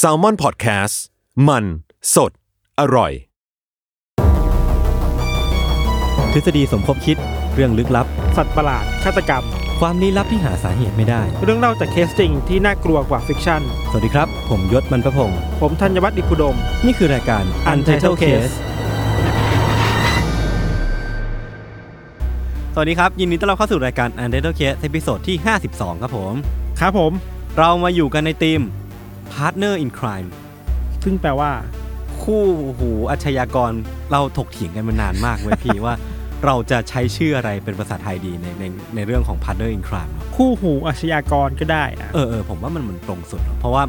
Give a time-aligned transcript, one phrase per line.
[0.00, 0.94] S A L M O N Podcast
[1.48, 1.64] มัน
[2.14, 2.32] สด
[2.80, 3.12] อร่อย
[6.32, 7.16] ทฤษฎีสมคบคิด
[7.54, 8.06] เรื่องลึกลับ
[8.36, 9.44] สัตว์ประหลาดฆาตกรรม
[9.80, 16.56] ความลี้ลับที่หาสาเหตุไม่ได้ เรื่องเล่าจากเคสจริงที่น่ากลัวกว่า fiction สวัสดีครับ ผมยชญ์ บรรพพงศ์ผมธัญวัฒน์อิพภูดม
[16.86, 18.54] นี่คือรายการ Untitled Case
[22.74, 25.36] สวัสดีครับ ยินดีต้อนรับเข้าสู่รายการ Untitled Case ตอนที่
[25.70, 26.34] 52 ครับผม
[26.80, 27.12] ครับผม
[27.58, 28.60] เรามาอยู่กันในทีม
[29.34, 30.28] Partner in Crime
[31.04, 31.50] ซึ่งแปลว่า
[32.22, 32.44] คู่
[32.78, 33.72] หูอาชญากร
[34.12, 35.94] เราถกเถียงกันมานานมากเว้ยพี่ ว่า
[36.44, 43.82] เราจะใช้ชื่ออะไรเป็นภาษาไทยดีในในในเรื่องของ Partner in Crime เนอะคู่หูอาชญากรก็ได้อะเออเออผมว่ามันมันตรงสุดเนอะเพราะว่า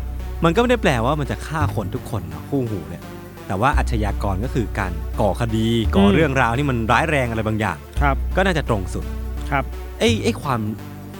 [0.43, 3.03] มันก็ไม่ได้แปลว่ามันจะฆ่าคนทุกคนเนอะคู่หูเนี่ย
[3.47, 4.91] แต่ว่าอาชญากรก็คือการ
[5.21, 9.05] ก่อคดีก่อเรื่องราวที่มันร้ายแรงอะไรบางอย่าง ครับ ก็น่าจะตรงสุด
[9.51, 9.63] ครับ
[9.99, 10.61] ไอ้ไอ้ความ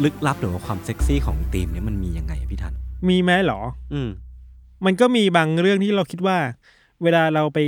[0.03, 2.73] ลึกลับหรือว่าความเซ็กซี่ของธีมเนี้มันมียังไงอะพี่ทัน
[3.09, 3.61] มีไหมเหรอ
[3.93, 4.09] อืม
[4.85, 6.37] มันก็มีบางเรื่องที่เราคิดว่า
[7.03, 7.59] เวลาเราไป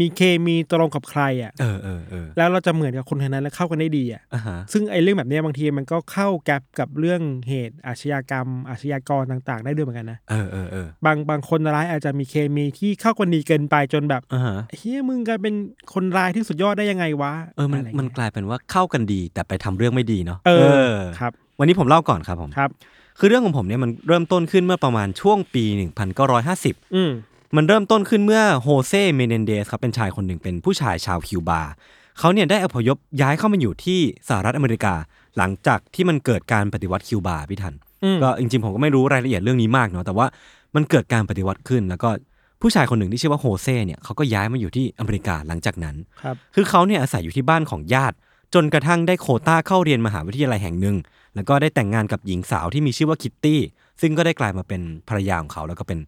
[0.00, 15.54] มีเคมีตรงกับใครอะเออเออเออแล้วเราจะเหมือนกับคนคนนั้นและเข้ากันได้ดีอะอ่าฮะซึ่งไอ้เรื่องแบบเนี้ยบางทีมันก็เข้าแกลบกับเรื่องเหตุอาชญากรรม อาชญากรต่างๆ ได้ด้วยเหมือนกันนะเออเออเออบางบางคนร้ายอาจจะมีเคมีที่เข้ากันดีเกินไปจนแบบอ่าฮะเฮียมึงกลายเป็น
[15.94, 20.50] คนร้ายที่สุดยอดได้ยังไงวะเออมันะไรมันเงี้ยกลายเป็นว่าเข้ากันดี แต่ไปทำเรื่องไม่ดีเนาะเอ
[20.96, 22.70] อครับ วันนี้ผมเล่าก่อนครับผมครับ
[23.18, 25.64] คือเรื่องของผมเนี่ยมันเริ่มต้นขึ้นเมื่อประมาณช่วงปี
[26.30, 27.02] 1950อื
[27.50, 31.60] มมันเริ่มต้นขึ้นเมื่อโฮเซ่เมเนนเดสครับเป็นชายคนหนึ่งเป็นผู้ชายชาวคิวบา
[32.18, 34.94] เขาเนี่ยได้อพยพย้ายเข้ามาอยู่ที่สหรัฐอเมริกา
[35.36, 37.74] หลังจากที่มันเกิดการปฏิวัติคิวบาพี่ทัน
[38.04, 40.26] อืมก็จริงๆผมก็ไม่รู้รายละเอียดเรื่องนี้มากเนาะแต่ว่า
[40.74, 42.08] มันเกิดการปฏิวัติขึ้น แล้วก็
[42.62, 48.16] ผู้ชายคนหนึ่งที่ชื่อว่าโฮเซ่เนี่ยเขาก็ย้ายมาอยู่ที่อเมริกาหลังจากนั้นครับคือเขาเนี่ยอาศัยอยู่ที่บ้านของญาติ
[48.54, 50.96] จนกระทั่งได้โควต้าเข้าเรียนมหาวิทยาลัยแห่งหนึ่ง
[51.34, 53.60] แล้วก็ได้แต่งงานกับหญิงสาวที่มีชื่อว่าคิตตี้
[54.00, 55.98] ซึ่งก็ได้กลายมาเป็นภรรยาของเขาแล้วก็เป็น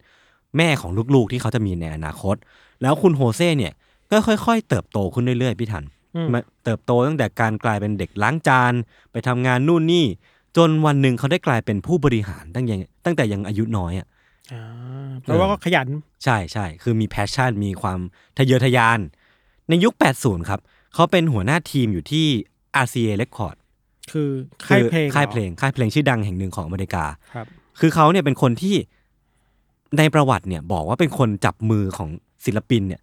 [0.57, 2.35] แม่ของลูกๆที่เขาจะมีในอนาคต
[2.81, 3.73] แล้วคุณโฮเซ่เนี่ย
[4.11, 5.83] ก็ค่อย ๆ เติบโตขึ้นเรื่อยๆพี่ทัน
[6.15, 8.73] อืมมาเติบโตตั้งแต่การกลายเป็นเด็กล้างจาน
[9.11, 10.05] ไปทำงานนู่นนี่
[10.57, 14.07] จนวันหนึ่งเขาได้กลายเป็นผู้บริหารตั้งยังตั้งแต่ยังอายุน้อยอะ
[14.53, 14.63] อ่า
[15.21, 15.87] เพราะว่าก็ขยัน
[16.23, 17.99] ใช่ใช่คือมี passion มีความ
[18.37, 18.99] ทะเยอทะยาน
[19.69, 20.59] ในยุค 80 ครับ
[20.93, 22.25] เขาเป็นหัวหน้าทีมอยู่ที่
[22.83, 23.55] RCA Record
[24.11, 24.29] คือ
[24.67, 27.05] ค่ายเพลงค่ายเพลหรอค่ายเพลงชื่อดังแห่งหนึ่งของอเมริกา
[27.35, 27.45] ครับ
[27.79, 28.75] คือเขาเนี่ยเป็นคนที่
[29.97, 32.09] ในประวัติเนี่ยบอกว่าเป็นคนจับมือของ
[32.45, 33.01] ศิลปินเนี่ย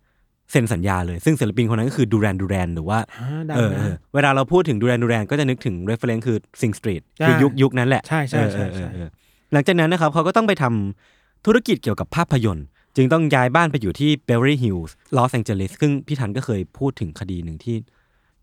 [0.50, 9.08] เซ็นสัญญาเลย ซึ่งศิลปินคนนั้นก็คือ Duran Duran หรือว่าอ่าดังเออนะเออเวลาเราพูดถึง Duran Duran ก็จะนึกถึง reference คือ Sing Street ใช่คือยุคยุคนั้นแหละ ใช่ใช่ใช่เออเออใช่เออ
[9.52, 12.66] หลังจากนั้นนะครับเขาก็ต้องไปทำธุรกิจเกี่ยวกับภาพยนตร์
[12.96, 17.76] จึงต้องย้ายบ้านไปอยู่ที่ Beverly Hills Los Angeles ซึ่งพี่ทันก็เคยพูดถึงคดีหนึ่งที่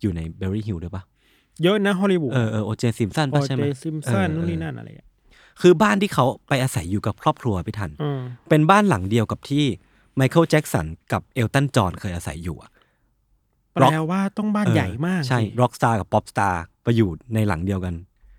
[0.02, 1.04] อยู่ใน Beverly Hills ด้วยปะ
[1.64, 5.08] เยอะนะฮอลลีวูดเออเออโอเจซิมป์สันปะใช่ไหมโอเจซิมป์สันเออนู่นนี่เออนั่นอะไรอะ
[5.62, 9.66] คือบ้านที่เขาไปอาศัยอยู่กับครอบครัวพี่ทันอืมเป็นบ้านหลังเดียวกับที่
[10.16, 12.72] ไมเคิลแจ็กสันกับเอลตันจอห์นเคยอาศัยอยู่อะ
[13.74, 17.96] แปลว่าต้องบ้านใหญ่มาก ใช่สิร็อกสตาร์กับป๊อปสตาร์ไปอยู่ในหลังเดียวกัน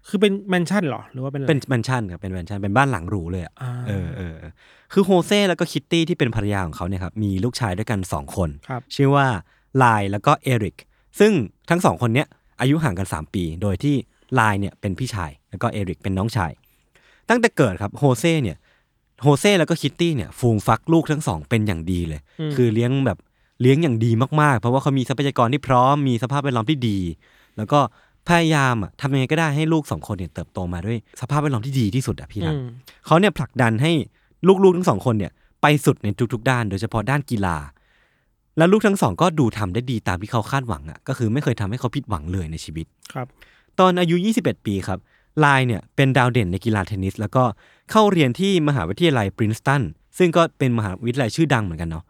[0.09, 4.53] คือเป็นแมนชั่นเหรอ หรือว่าเป็นอะไรเป็นแมนชั่นครับเป็นแมนชั่นเป็นบ้านหลังหรูเลยอะอ่าเออเออเออ
[4.93, 9.27] คือโฮเซ่แล้วก็คิตตี้ที่เป็นภรรยาของเขาเนี่ยครับมีลูกชายด้วยกันสองคนครับชื่อว่า
[9.79, 10.77] ไลล์แล้วก็เอริก
[11.21, 11.33] ซึ่ง
[11.71, 12.29] ทั้งสองคนเนี้ย
[12.61, 13.95] อายุห่างกัน 3 ปี โดยที่
[14.35, 16.53] ไลล์เนี่ยเป็นพี่ชาย แล้วก็เอริกเป็นน้องชาย
[17.29, 18.57] ตั้งแต่เกิดครับโฮเซ่เนี่ย
[19.23, 23.19] โฮเซ่แล้วก็คิตตี้เนี่ยฟูมฟักลูกทั้งสองเป็นอย่างดีเลยอืมคือเลี้ยงแบบ
[23.63, 24.11] เลี้ยงอย่างดี
[24.41, 26.99] มากๆ เพราะว่าเขามีทรัพยากรที่พร้อมมีสภาพแวดล้อมที่ดี
[27.57, 27.81] แล้วก็
[28.29, 32.67] พยายามอะทำยังไงก็ได้ให้ลูกสองคนเนี่ยเติบโตมาด้วยสภาพแวดล้อมที่ดีที่สุดอะพี่อืนะม
[33.07, 33.93] เขาเนี่ยผลักดันให้
[34.63, 35.33] ลูกๆทั้งสองคนเนี่ย
[35.63, 37.57] ไปสุดในทุกๆ ด้าน โดยเฉพาะด้านกีฬา
[38.59, 43.27] แล้วลูกทั้งสองก็ดูทำได้ดีตามที่เขาคาดหวังอะ่ะก็คือไม่เคยทำให้เขาผิดหวังเลยในชีวิตครับ
[43.81, 44.99] ตอนอายุ 21 ปีครับ
[45.41, 47.45] ไลน์เนี่ยเป็นดาวเด่นในกีฬาเทนนิส แล้วก็
[47.91, 49.83] เข้าเรียนที่มหาวิทยาลัยปรินสตัน
[50.19, 52.05] ซึ่งก็เป็นมหาวิทยาลัยชื่อดังเหมือนกันเนาะ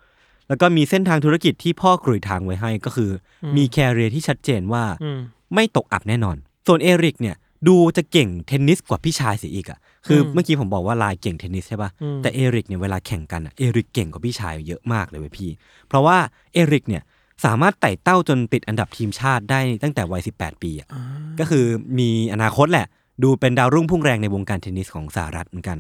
[0.49, 3.11] แล้วก็มีเส้นทางธุรกิจที่พ่อกรุยทางไว้ให้ก็คือ
[3.45, 5.19] อมมี career ที่ชัดเจนว่าอืม
[5.55, 7.37] ไม่ตกอับแน่นอน ส่วนเอริกเนี่ย
[7.69, 15.51] ดูจะเก่งเทนนิสกว่าพี่ชายเสียอีกอะ่ะคืออมเมื่อกี้ผมบอกว่าไลล์เก่งเทนนิสใช่ปะอืมแต่เอริกเนี่ยเวลาแข่งกันอะเอริกเก่งกว่าพี่ชายเยอะมากเลยเว้ยพี่
[15.89, 16.17] เพราะว่า
[16.53, 17.03] เอริกเนี่ย
[17.45, 21.03] สามารถไต่เต้าจนติดอันดับทีมชาติได้ตั้งแต่วัย 18 ปีอะอ่า
[21.39, 21.65] ก็คือ
[21.99, 22.87] มีอนาคตแหละ
[23.23, 25.79] ดูเป็นดาวรุ่งพุ่งแรงในวงการเทนนิสของสหรัฐเหมือนกัน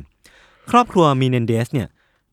[0.70, 1.88] ครอบครัวมีเนนเดสเนี่ย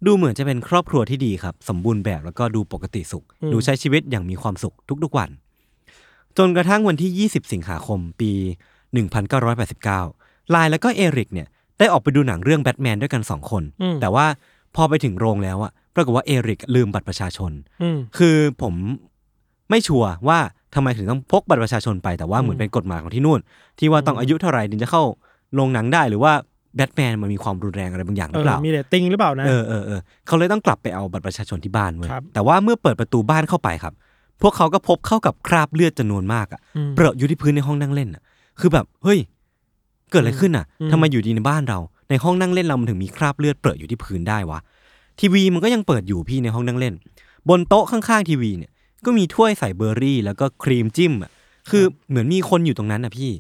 [0.05, 5.29] ดูเหมือนจะเป็นครอบครัวที่ดีครับ สมบูรณ์แบบแล้วก็ดูปกติสุข ดูใช้ชีวิตอย่างมีความสุขทุกๆวัน
[6.37, 8.31] จนกระทั่งวันที่ 20 สิงหาคมปี
[9.21, 11.47] 1989ไลน์แล้วก็เอริกเนี่ย
[11.79, 14.25] ได้ออกไปดูหนังเรื่องแบทแมนด้วยกัน 2 คนอืมแต่ว่า
[14.75, 17.51] พอไปถึงโรงแล้วอะปรากฏว่าเอริกลืมบัตรประชาชน
[17.81, 18.73] อืมคือผม
[19.69, 20.37] ไม่ชัวร์ว่า
[20.75, 23.39] ทำไมถึงต้องพกบัตรประชาชนไปแต่ว่าเหมือนอืมเป็นกฎหมายของที่นู่น
[23.79, 25.03] ที่ว่าต้องอายุเท่าไหร่ถึงจะเข้า
[25.55, 26.33] โรงหนังได้หรือว่า
[26.75, 33.93] แบทแมนมันมีความรุนแรงอะไรบางอย่างหเอรืออเปล่ามีเรตติ้งหรือเปล่านะเออเออเออเขาเลยต้องกลับไปเอาบัตรประชาชนที่บ้านเว้ยครับแต่ว่าเมื่อเปิดประตูบ้านเข้าไปครับ
[34.41, 38.21] พวกเขาก็พบเข้ากับคราบเลือดจำนวนมากอะอืมเปรอะอยู่ที่พื้นในห้องนั่งเล่นอะ
[38.59, 39.19] คือแบบเฮ้ย
[40.11, 41.79] เกิดอะไรขึ้นอะอืมทำไมอยู่ดีในบ้านเรา
[42.09, 44.59] ในห้องนั่งเล่นเรามันถึงมีคราบเลือดเปรอะอยู่ที่พื้นได้วะ
[45.19, 46.93] ทีวีมันก็ยังเปิดอยู่พี่ในห้องนั่งเล่น
[47.49, 48.71] บนโต๊ะข้างๆทีวีเนี่ย
[49.05, 51.31] ก็มีถ้วยใส่เบอร์รี่ แล้วก็ครีมจิ้มอะ
[51.69, 53.31] คือเหมือนมีคนอยู่ตรงนั้นอะพี่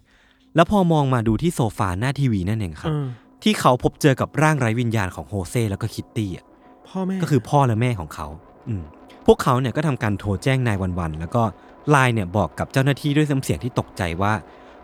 [0.55, 3.05] แล้วพอมองมาดูที่โซฟาหน้าทีวีนั่นเองครับเออ
[3.43, 6.45] ที่เขาพบเจอกับร่างไร้วิญญาณของโฮเซ่แล้วก็คิตตี้อะ
[6.89, 8.27] พ่อแม่ก็คือพ่อและแม่ของเขา
[8.69, 8.83] อืม
[9.25, 11.43] พวกเขาเนี่ยก็ทำการโทรแจ้งนายวันๆแล้วก็
[11.89, 14.33] ไลน์เนี่ยบอกกับเจ้าหน้าที่ด้วยน้ำเสียงที่ตกใจว่า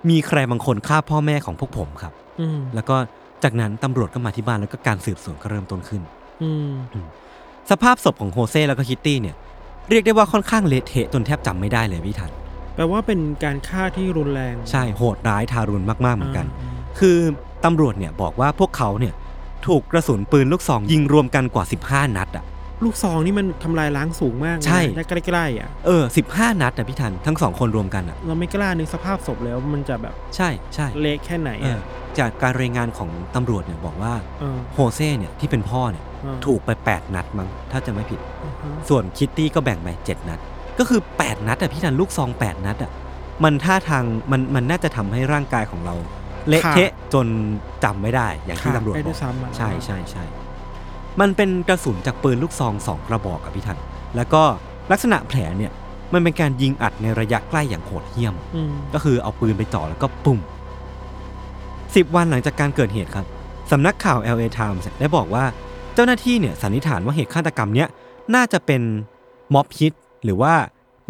[0.10, 2.96] มีใครบางคนฆ่าพ่อแม่ของพวกผมครับ อืมแล้วก็
[3.44, 6.02] จากนั้นตำรวจก็มาที่บ้านแล้วก็การสืบสวนก็เริ่มต้นขึ้น
[6.44, 6.74] อืม
[7.72, 9.36] สภาพศพของโฮเซ่แล้วก็คิตตี้เนี่ย
[9.90, 12.32] เรียกได้ว่าค่อนข้างเละเทะจนแทบจำไม่ได้เลยพี่ทัน
[12.76, 16.70] แปลว่าเป็นการฆ่าที่รุนแรงใช่โหดร้ายทารุณมากๆเหมือนกันอ่า
[17.00, 17.18] คือ
[17.66, 19.14] ตำรวจเนี่ยบอกว่าพวกเขาเนี่ย
[19.68, 22.46] ถูกกระสุนปืนลูกซองยิงรวมกันกว่า 15 นัดอะ
[22.84, 31.84] ลูกซองนี่มันทำลายล้างสูงมากเลยนะใช่ถ้าใกล้ๆอะเออ15นัดอะพี่ทันทั้งสองคนรวมกันอะเราไม่กล้านึกสภาพศพแล้วมันจะแบบใช่ใช่เละแค่ไหนเอออะ
[32.20, 40.40] จากการรายงานของตำรวจเนี่ยบอกว่าเออโฮเซ่เนี่ยที่เป็นพ่อเนี่ยเออถูกไป 8 นัดมั้งถ้าจะไม่ผิดอือฮะส่วนคิตตี้ก็แบ่งไป 7 นัด
[40.80, 42.92] ก็คือ 8 นัดอะพี่ทันลูกซอง 8 นัดอะ
[43.44, 45.96] มันท่าทางมันมันน่าจะทำให้ร่างกายของเรา
[46.50, 47.28] เละเทะจน
[47.84, 50.24] จำไม่ได้อย่างที่ขาดตำรวจไปบด้อวยกซ้ำอะใช่ใช่ใช่
[51.20, 53.80] มันเป็นกระสุนจากปืนลูกซองสองกระบอกอะพี่ทัน
[54.16, 54.44] แล้วก็
[54.92, 55.72] ลักษณะแผลเนี่ย
[56.14, 60.40] มันเป็นการยิงอัดในระยะใกล้อย่างโหดเหี้ยม อืมก็คือเอาปืนไปจ่อแล้วก็ปุ่ม
[61.96, 63.26] สิบวันหลังจากการเกิดเหตุครับ
[63.72, 65.46] สำนักข่าว LA Times ได้บอกว่า
[65.96, 67.88] เจ้าหน้าที่เนี่ยสันนิษฐานว่าเหตุฆาตกรรมเนี้ย
[68.36, 68.82] น่าจะเป็น
[69.54, 69.94] ม็อบฮิต
[70.24, 70.54] หรือว่า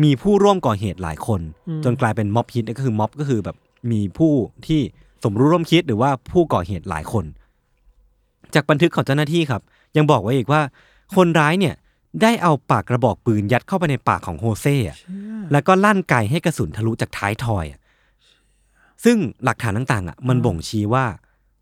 [0.03, 1.41] มีผู้ร่วมก่อเหตุหลายคน
[1.83, 3.57] จนกลายเป็นม็อบฮิตก็คือม็อบก็คือแบบ
[3.91, 4.33] มีผู้
[4.67, 4.81] ที่
[5.23, 7.25] สมรู้ร่วมคิดหรือว่าผู้ก่อเหตุหลายคน
[8.53, 9.61] จากบันทึกของเจ้าหน้าที่ครับ
[9.97, 10.61] ยังบอกไว้อีกว่า
[11.15, 11.75] คนร้ายเนี่ย
[12.21, 17.79] ได้เอาปากกระบอกปืนยัดเข้าไปในปากของโฮเซ่อะเชื่อแล้วก็ลั่นไกให้กระสุนทะลุจากท้ายทอยอะ
[19.03, 21.05] ซึ่งหลักฐานต่างๆอะมันบ่งชี้ว่า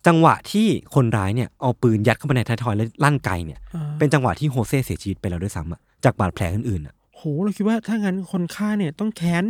[0.08, 9.46] จังหวะที่คนร้ายเนี่ยเอาปืนยัดเข้าไปในท้ายทอยแล้วลั่นไกเนี่ยอ่าเป็นจังหวะที่โฮเซ่เสียชีวิตไปแล้วด้วยซ้ำอะจากบาดแผลอื่นๆอะโหเราคิดว่าถ้างั้นคนฆ่าเนี่ยต้องแค้น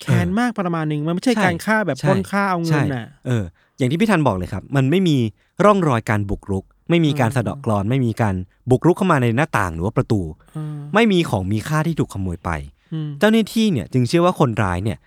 [0.00, 3.44] แค้นเออมากประมาณหนึ่งมันไม่ใช่ใช่การฆ่าแบบใช่ปล้นฆ่าเอาเงินใช่น่ะเออ
[3.78, 5.16] อย่างที่พี่ธันบอกเลยครับ มันไม่มี
[5.64, 8.34] ร่องรอยการบุกรุก ไม่มีการอืมสะเดาะกรอน ไม่มีการ
[8.70, 10.20] บุกรุกเข้ามาในหน้าต่างหรือว่าประตู
[10.56, 12.50] อ่าไม่มีของมีค่าที่ถูกขโมยไป
[12.92, 14.98] อืมเจ้าหน้าที่เนี่ยจึงเชื่อว่าคนร้ายเนี่ย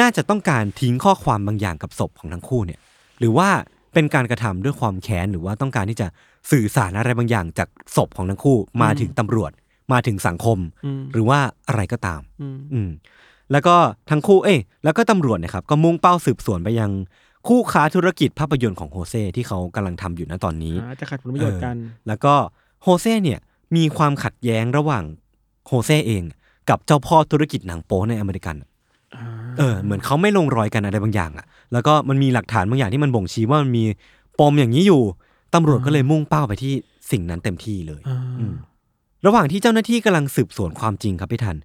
[0.00, 2.80] น่าจะต้องการทิ้งข้อความบางอย่างกับศพของทั้งคู่เนี่ย
[3.18, 3.48] หรือว่า
[3.94, 6.06] เป็นการกระทำด้วยความแค้นหรือว่าต้องการที่จะ
[6.50, 9.52] สื่อสารอะไรบางอย่างจากศพของทั้งคู่ มาถึงตำรวจ
[9.92, 12.90] มาถึงสังคมอืมหรือว่าอะไรก็ตาม อืมอืม
[13.52, 13.76] แล้วก็
[14.10, 16.90] ทั้งคู่เอ้ยแล้วก็ตำรวจเนะครับก็มุ่งเป้าสืบสวนไปยัง
[17.46, 22.34] คู่ค้าธุรกิจภาพยนตร์ของโฮเซ่ที่เขากำลังทำอยู่ณตอนนี้อ่าจะขัดผลประโยชน์กันเออแล้วก็
[22.82, 23.38] โฮเซ่เนี่ย
[23.76, 25.04] มีความขัดแย้งระหว่าง
[25.66, 26.22] โฮเซ่เอง
[26.70, 28.56] กับเจ้าพ่อธุรกิจหนังโป๊ในอเมริกัน
[29.58, 33.84] เออเหมือนเขาไม่ลงรอยกันอะไรบางอย่างอะ แล้วก็มันมีหลักฐานบางอย่างที่มันบ่งชี้ว่ามันมี
[34.38, 35.02] ปมอย่างนี้อยู่
[35.54, 36.72] ตำรวจก็เลยมุ่งเป้าไปที่
[37.10, 38.54] สิ่งนั้นเต็มที่เลยอ่าอืม
[39.26, 41.56] ระหว่างที่เจ้าหน้าที่กำลังสืบสวนความจริงครับพี่ทัน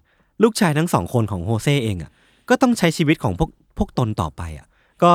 [0.42, 2.10] ลูกชายทั้งสองคนของโฮเซ่เองอะ
[2.48, 4.66] ก็ต้องใช้ชีวิตของพวกพวกตนต่อไปอะ
[5.02, 5.10] ก็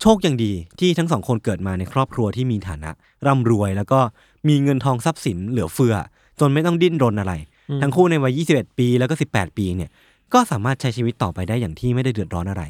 [0.00, 2.90] โชคยังดีที่ทั้งสองคนเกิดมาในครอบครัวที่มีฐานะ
[3.26, 4.00] ร่ำรวยแล้วก็
[4.48, 5.94] มีเงินทองทรัพย์สินเหลือเฟือ
[6.40, 7.32] จนไม่ต้องดิ้นรนอะไร
[7.70, 9.90] อืมทั้งคู่ในวัย 21 ปีแล้วก็ 18 ปีเนี่ย
[10.32, 12.62] ก็สามารถใช้ชีวิตต่อไปได้อย่างที่ไม่ได้เดือดร้อนอะไร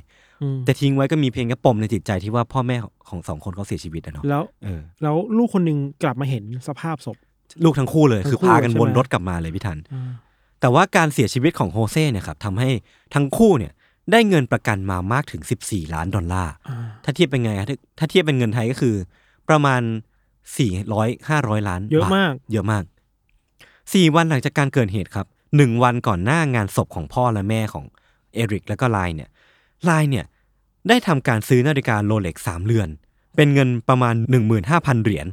[0.43, 2.77] อืมแต่ทิ้งไว้ก็มีเพียงแค่ปมในจิตใจที่ว่าพ่อแม่
[3.09, 7.17] ของสองคนเขาเสียชีวิตอะเนาะแล้วเออแล้วลูกคนหนึ่งกลับมาเห็นสภาพศพ
[7.65, 10.11] ลูกทั้งคู่เลยทั้งคือคู่พากันใช่ไหมวนรถกลับมาเลยพี่ทันอ่า
[10.61, 12.69] แต่ว่าการเสียชีวิตของโฮเซ่เนี่ยครับทำให้
[13.15, 13.73] ทั้งคู่เนี่ย
[14.13, 18.95] ได้เงินประกันมามากถึง 14 ล้านดอลลาร์อ่าถ้าเทียบเป็นไงครับถ้าถ้าเทียบเป็นเงินไทยก็คือ
[19.49, 19.83] ประมาณ
[20.57, 22.85] 400 500 ล้าน เยอะบทมาก เยอะมาก
[23.95, 25.27] สี่วันหลังจากการเกิดเหตุครับ
[25.57, 27.85] หนึ่งวันก่อนหน้างานศพของพ่อและแม่ของ
[28.35, 29.31] เอริกและก็ไลน์เนี่ย
[29.85, 30.27] ไลน์เนี่ย
[30.89, 32.89] ได้ทำการซื้อนาฬิกาโรเล็กสามเรือน
[33.37, 34.15] เป็นเงินประมาณ
[34.61, 35.27] 15,000 เหรียญ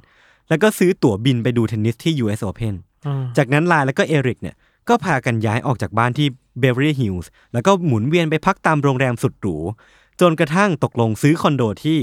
[0.50, 2.76] แล้วก็ซื้อตั๋วบินไปดูเทนนิสที่ US Open
[3.08, 4.56] อ่าจากนั้นไลล์แล้วก็เอริกเนี่ย
[4.90, 6.28] ก็พากันย้ายออกจากบ้านที่
[6.60, 9.58] เบเวอรี่ฮิลส์แล้วก็หมุนเวียนไปพักตามโรงแรมสุดหรู
[10.22, 11.98] จนกระทั่งตกลงซื้อคอนโดที่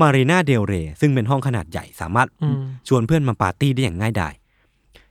[0.00, 2.56] มารีนาเดลเรซึ่งเป็นห้องขนาดใหญ่สามารถอืม
[2.88, 4.34] ชวนเพื่อนมาปาร์ตี้ได้อย่างง่ายดาย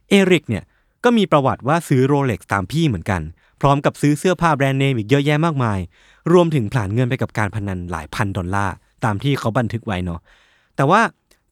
[0.09, 0.63] เอริกเนี่ย
[1.03, 3.21] ก็มีประวัติว่าซื้อ Rolex ตามพี่เหมือนกัน
[3.61, 5.79] พร้อมกับซื้อเสื้อผ้าแบรนด์เนมอีกเยอะแยะมากมาย
[6.33, 10.19] รวมถึงผลานเงินไปกับการพนันหลายพันดอลลาร์ตามที่เขาบันทึกไว้เนาะ
[10.75, 11.01] แต่ว่า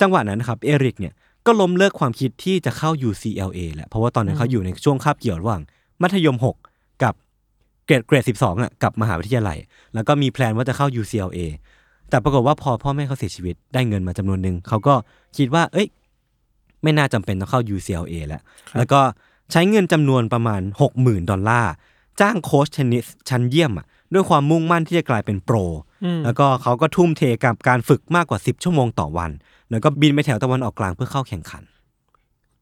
[0.01, 1.13] จังหวะนั้นนะครับเอริกเนี่ย
[1.45, 5.61] ก็ล้มเลิกความคิดที่จะเข้า UCLA แหละเพราะว่าตอนนั้นเขาอยู่ในช่วงคาบเกี่ยวระหว่าง
[6.01, 6.37] มัธยม
[6.69, 7.13] 6 กับ
[7.85, 9.57] เกรดเกรด12อะกับมหาวิทยาลัย
[9.93, 11.39] แล้วก็มี plan ว่าจะเข้า UCLA
[12.09, 14.95] แต่ปรากฏว่าพอพ่อแม่เขาเสียชีวิตได้เงินมาจำนวนหนึ่งเขาก็
[15.37, 15.87] คิดว่า เอ้ย
[16.83, 19.01] ไม่น่าจำเป็นต้องเข้า UCLA แล้วครับแล้วก็
[19.51, 20.61] ใช้เงินจำนวนประมาณ
[20.95, 21.73] 60,000 ดอลลาร์
[22.21, 25.57] จ้างโค้ชเทนนิสชั้นเยี่ยมอะด้วยความมุ่งมั่นที่จะกลายเป็นโปร
[25.94, 25.94] อืม
[26.25, 29.31] แล้วก็เขาก็ทุ่มเทกับการฝึกมากกว่า 10 ชั่วโมงต่อวัน
[29.71, 31.63] แล้วก็บินไปแถวตะวันออกกลางเพื่อเข้าแข่งขัน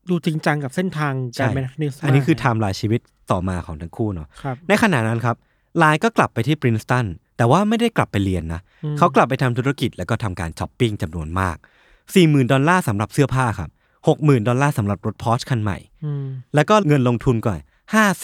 [0.09, 5.35] ดูจริงจังกับเส้นทางการเป็นนักเทนนิสอันนี้คือมากม์ไลน์ชีวิตต่อมาของทั้งคู่เนาะครับในขณะนั้นครับ
[5.77, 7.05] ไลล์ก็กลับไปที่ปรินสตัน
[7.37, 11.57] แต่ว่าไม่ได้กลับไปเรียนนะอืมเขากลับไปทำธุรกิจแล้วก็ทำการช้อปปิ้งจำนวนมาก
[12.03, 13.69] 40,000 ดอลลาร์สำหรับเสื้อผ้าครับ
[14.07, 17.59] 60,000 ดอลลาร์สำหรับรถพอร์ชคันใหม่อืมแล้วก็เงินลงทุนก่อน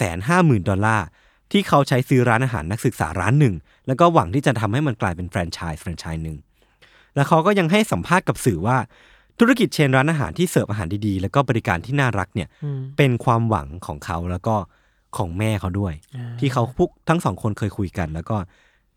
[0.02, 1.06] 550,000 ดอลลาร์
[1.52, 3.54] ที่เขาใช้ซื้อร้านอาหารนักศึกษาร้านหนึ่ง
[3.86, 6.36] แล้วก็หวังที่จะทำให้มันกลายเป็นแฟรนไชส์แฟรนไชส์หนึ่ง
[7.14, 8.76] แล้วเขาก็ยังให้สัมภาษณ์กับสื่อว่า
[9.38, 14.56] ธุรกิจเชนร้านอาหารที่เสิร์ฟอาหารดีๆ แล้วก็บริการที่น่ารักเนี่ยอืมเป็นความหวังของเขาแล้วก็
[15.16, 18.36] ของแม่เขาด้วยอ่าที่เขาพุกทั้งสองคนเคยคุยกัน แล้วก็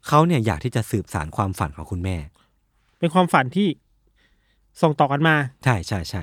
[0.07, 2.17] เขาเนี่ยอยากที่จะสืบสารความฝันของคุณแม่
[2.99, 3.67] เป็นความฝันที่
[4.81, 6.21] ส่งต่อกันมา ใช่ใช่ใช่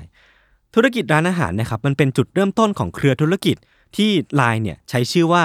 [0.75, 3.55] ธุรกิจร้านอาหารนะครับมันเป็นจุดเริ่มต้นของเครือธุรกิจ
[3.97, 5.43] ที่ไลน์เนี่ยใช้ชื่อว่า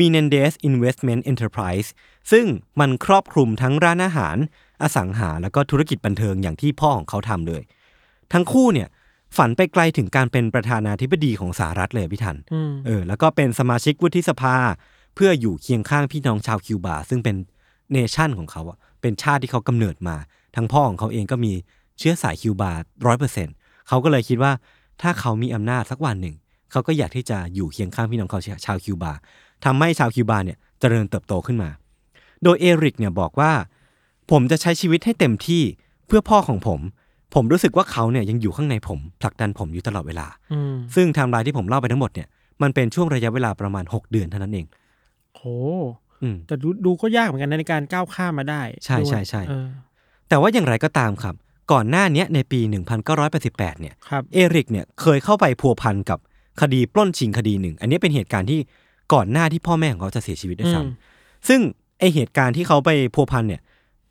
[0.00, 1.88] Menendez Investment Enterprise
[2.32, 2.46] ซึ่ง
[2.80, 4.36] มันครอบคลุมทั้งร้านอาหาร
[4.82, 7.62] อสังหา แล้วก็ธุรกิจบันเทิงอย่างที่พ่อของเขาทำเลย
[8.32, 8.88] ทั้งคู่เนี่ย
[9.36, 14.56] ฝันไปไกลถึงการเป็นประธานาธิบดีของสหรัฐเลยพี่ทันอืมเออแล้วก็เป็นสมาชิกวุฒิสภา
[15.14, 17.36] เพื่ออยู่เคียงข้างพี่น้องชาวคิวบา ซึ่งเป็น
[17.92, 20.16] เนชั่นของเขาอะเป็นชาติที่เขากำเนิดมา
[20.56, 21.52] ทั้งพ่อของเขาเองก็มี
[21.98, 22.70] เชื้อสายคิวบา
[23.06, 23.48] ร้อยเปอร์เซ็นต์
[23.88, 24.52] เขาก็เลยคิดว่า
[25.02, 26.36] ถ้าเขามีอำนาจสักวันหนึ่ง
[26.70, 29.12] เขาก็อยากที่จะอยู่เคียงข้างพี่น้องเขาชาวคิวบา
[29.64, 31.70] ทำให้ชาวคิวบาเนี่ยเจริญเติบโตขึ้นมา
[32.44, 33.52] โดยเอริกเนี่ยบอกว่า
[34.30, 35.62] ผมจะใช้ชีวิตให้เต็มที่
[36.06, 36.80] เพื่อพ่อของผม
[37.34, 42.28] ผมรู้สึกว่าเขาเนี่ยยังอยู่ข้างในผมผลักดันผมอยู่ตลอดเวลาอืมซึ่งไทม์ไลน์ที่ผมเล่าไปทั้งหมดเนี่ย
[42.62, 44.66] มันเป็นช่วงระยะเวลาประมาณ 6 เดือนเท่านั้นเอง
[45.34, 45.42] โห
[46.22, 49.68] อืมแต่ดูดูก็ยากเหมือนกันนะในการก้าวข้ามมาได้ ใช่ด้วยใช่ใช่เออ
[50.28, 51.34] แต่ว่าอย่างไรก็ตามครับ
[51.72, 52.60] ก่อนหน้าเนี้ยในปี
[53.20, 56.18] 1988 เนี่ยครับเอริกเนี่ยเคยเข้าไปพัวพันกับ
[56.60, 58.60] คดีปล้นชิงคดีหนึ่ง อันนี้เป็นเหตุการณ์ที่
[59.12, 61.60] ก่อนหน้าที่พ่อแม่ของเขาจะเสียชีวิตด้วยซ้ำอืมซึ่ง
[61.98, 63.60] ไอเหตุการณ์ที่เขาไปพัวพันเนี่ย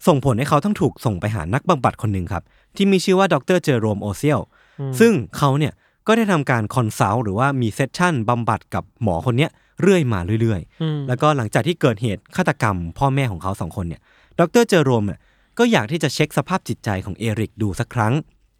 [0.08, 2.44] ส่งผลให้เขาต้องถูกส่งไปหานักบำบัดคนหนึ่งครับ
[2.76, 4.40] ที่มีชื่อว่าดรเจอโรมโอเซียล
[4.80, 5.74] อืมซึ่งเขาเนี่ย
[6.08, 14.02] ก็ได้ทำการ consult หรือว่ามี session บำบัดกับหมอคนเนี้ยเรื่อยมาเรื่อยๆอืมแล้วก็หลังจากที่เกิดเหตุฆาตกรรม พ่อแม่ของเขาสองคนเนี่ย
[14.40, 15.20] ดรเจอโรมเนี่ย
[15.58, 18.14] ก็อยากที่จะเช็คสภาพจิตใจของเอริกดูสักครั้ง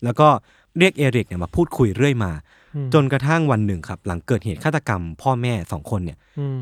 [0.04, 0.28] แล้วก็
[0.78, 2.32] เรียกเอริกเนี่ยมาพูดคุยเรื่อยมา
[2.64, 6.58] อืม จนกระทั่งวันหนึ่งครับ หลังเกิดเหตุฆาตกรรม พ่อแม่สองคนเนี่ยอืม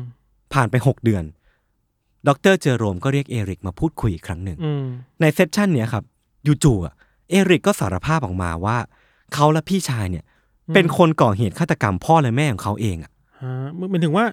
[0.52, 1.24] ผ่านไป6เดือน
[2.28, 4.84] ดรเจอโรมก็เรียกเอริกมาพูดคุยอีกครั้งหนึ่งอืม
[5.20, 6.04] ใน session เนี้ยครับ
[6.64, 6.94] จู่ๆอะ
[7.30, 8.76] เอริกก็สารภาพออกมาว่า
[9.34, 10.24] เขาและพี่ชายเนี่ย
[10.74, 13.10] เป็นคนก่อเหตุฆาตกรรมพ่อและแม่ของเขาเองอะ
[13.42, 14.26] ฮะมันเป็นถึงว่า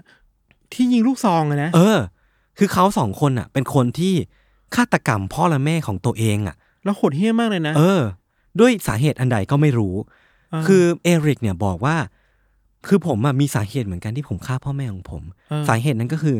[0.74, 2.00] ที่ยิงลูกซองอะนะ เออ
[2.58, 4.14] คือเขาสองคนอะ เป็นคนที่
[4.76, 8.02] ฆาตกรรมพ่อและแม่ของตัวเองอะ แล้วโหดเหี้ยมมากเลยนะ เออ
[8.60, 10.21] ด้วยสาเหตุอันใดก็ไม่รู้า
[10.68, 11.96] คือเอริกเนี่ยบอกว่า
[12.88, 16.38] คือผมอะมีสาเหตุเหมือนกันที่ผมฆ่าพ่อแม่ของผมาสาเหตุนั้นก็คือ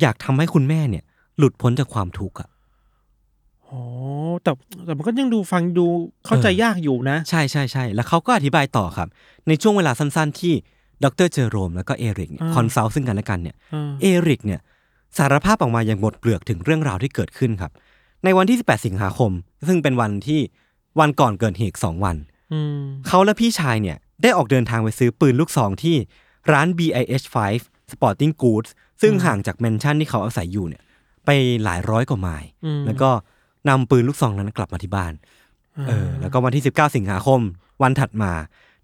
[0.00, 1.04] อยากทำให้คุณแม่เนี่ย
[1.38, 2.48] หลุดพ้นจากความทุกข์อะ
[3.64, 3.80] โอ้
[4.42, 4.52] แต่
[4.84, 5.86] แต่มันก็ยังดูฟังดู
[6.26, 9.08] เข้าใจเออยากอยู่นะ ใช่ใช่ใช่แล้วเขาก็อธิบายต่อครับ
[9.48, 10.54] ในช่วงเวลาสั้นๆ ที่
[11.04, 14.60] ดรเจอโรมแล้วก็เอริกเนี่ยอ่า consult ซึ่งกันและกันเนี่ยอ่าเอริกเนี่ย
[15.18, 17.72] สารภาพออกมาอย่างหมดเปลือกถึงเรื่องราวที่เกิดขึ้นครับ
[18.24, 19.30] ในวันที่ 18 สิงหาคม
[19.66, 20.40] ซึ่งเป็นวันที่
[21.00, 22.31] วันก่อนเกิดเหตุ2วันอืม
[23.08, 25.96] เขาและพี่ชายเนี่ยได้ออกเดินทางไปซื้อปืนลูกซองที่
[26.52, 27.36] ร้าน Big 5
[27.92, 28.70] Sporting Goods
[29.02, 30.82] ซึ่งห่างจากแมนชั่นที่เขาอาศัยอยู่เนี่ย
[31.24, 31.30] ไป
[31.64, 33.10] หลายร้อยกว่าไมล์อืมแล้วก็
[33.68, 35.12] นำปืนลูกซองนั้นกลับมาที่บ้าน
[35.88, 37.40] เออแล้วก็วันที่ 19 สิงหาคม
[37.82, 38.32] วันถัดมา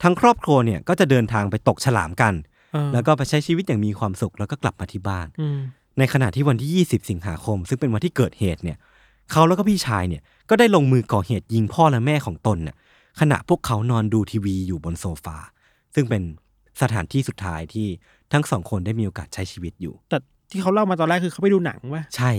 [0.02, 2.34] ทั้งครอบครัวเนี่ยก็จะเดินทางไปตกฉลามกัน
[2.74, 5.58] อ่าแล้วก็ไปใช้ชีวิตอย่างมีความสุขแล้วก็กลับมาที่บ้านอืม
[5.98, 8.78] ในขณะที่วันที่ 20 สิงหาคม ซึ่งเป็นวันที่เกิดเหตุเนี่ย
[9.32, 12.76] เขาแล้วก็พี่ชายเนี่ยก็ได้ลงมือก่อเหตุยิงพ่อและแม่ของตนเนี่ย
[13.20, 15.36] ขณะพวกเขานอนดูทีวีอยู่บนโซฟา
[15.94, 16.22] ซึ่งเป็น
[16.82, 17.86] สถานที่สุดท้ายที่
[18.32, 20.18] ทั้งสองคนได้มีโอกาสใช้ชีวิตอยู่ แต่
[20.50, 22.32] ที่เขาเล่ามาตอนแรกคือเขาไปดูหนังวะใช่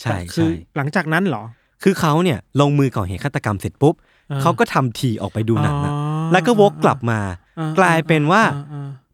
[0.00, 1.44] ใช่แต่คือใช่หลังจากนั้นเหรอ
[1.82, 3.94] คือเขาเนี่ยลงมือก่อเหตุฆาตกรรมเสร็จปุ๊บ
[4.30, 7.18] อ่าเขาก็ทำทีออกไปดูหนังนะอ๋อแล้วก็วกกลับมา
[7.58, 8.42] อ่ากลายเป็นว่า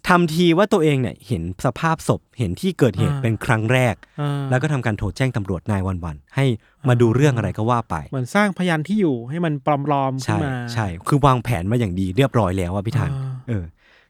[0.08, 6.44] อ่อ่าทำทีว่าตัวเองเนี่ยเห็นสภาพศพเห็นที่เกิดเหตุอ่าเป็นครั้งแรกอ่าแล้วก็ทำการโทรแจ้งตำรวจนายวันวันๆให้
[6.88, 13.64] มาดูเรื่องอะไรก็ว่าไปเหมือนสร้างพยานที่อยู่ให้มันปลอมๆขึ้นใช่มาใช่คือวางแผนมาอย่างดีเรียบร้อยแล้วอะพี่ธันอ่าเออ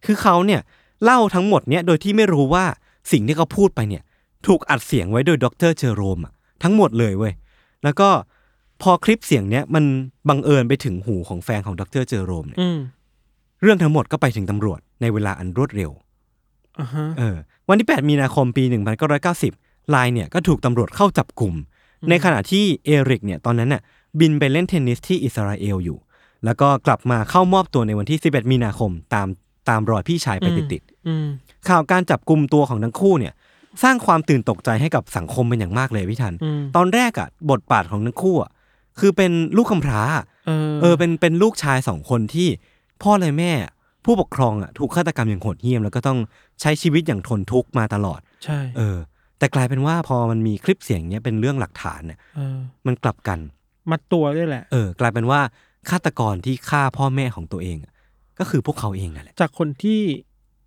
[0.05, 0.61] คือเขาเนี่ย
[1.05, 2.65] เล่าทั้งหมดเนี่ยโดยที่ไม่รู้ว่า
[3.13, 4.03] สิ่งที่เขาพูดไปเนี่ย
[4.47, 7.33] ถูกอัดเสียงไว้โดยดรเจอโรมอะทั้งหมดเลยเว้ย
[7.85, 8.09] แล้วก็
[8.83, 9.85] พอคลิปเสียงเนี้ยมัน
[10.29, 12.79] บังเอิญไปถึงหูของแฟนของดรเจอโรมเนี่ยอืม
[13.63, 15.91] เรื่องทั้งหมดก็ไปถึงตำรวจ ในเวลาอันรวดเร็ว
[16.81, 17.37] อ่าฮะเออ
[17.69, 18.65] วันที่ 8 มีนาคมปี
[19.27, 21.55] 1990ไลน์เนี่ยก็ถูกตำรวจเข้าจับกลุ่ม
[22.11, 23.83] ในขณะที่เอริกเนี่ยตอนนั้นน่ะ
[24.21, 25.99] บินไปเล่นเทนนิสที่อิสราเอลอยู่
[26.45, 29.29] แล้วก็กลับมาเข้ามอบตัวในวันที่ 11 มีนาคมตาม
[29.69, 33.33] ตามรอยพี่ชายไปติดอืมๆข่าวการจับกลุ่มตัวของทั้งคู่เนี่ย
[33.83, 38.51] สร้างความตื่นตกใจให้กับสังคมเป็นอย่างมากเลยพี่ทันอืมตอนแรกอะบทบาทของทั้งคู่อะ
[38.99, 40.03] คือเป็นลูกกำพร้า
[40.47, 42.49] เออเออเป็นเป็นลูกชายสองคนที่
[43.03, 43.53] พ่อและแม่
[44.09, 46.19] ผู้ปกครองอะถูกฆาตกรรมอย่างโหดเหี้ยม แล้วก็ต้อง
[46.61, 48.99] ใช้ชีวิตอย่างทนทุกข์มาตลอด ใช่ เออ
[49.39, 53.39] แต่กลายเป็นว่าพอมันมีคลิปเสียงเนี้ยเป็นเรื่องหลักฐานเนี่ยเออ มันกลับกัน
[53.91, 55.41] มัดตัวด้วยแหละ เออ กลายเป็นว่า
[55.91, 57.93] ฆาตกรที่ฆ่าพ่อแม่ของตัวเองอะ
[58.39, 60.01] ก็คือพวกเขาเองนั่นแหละจากคนที่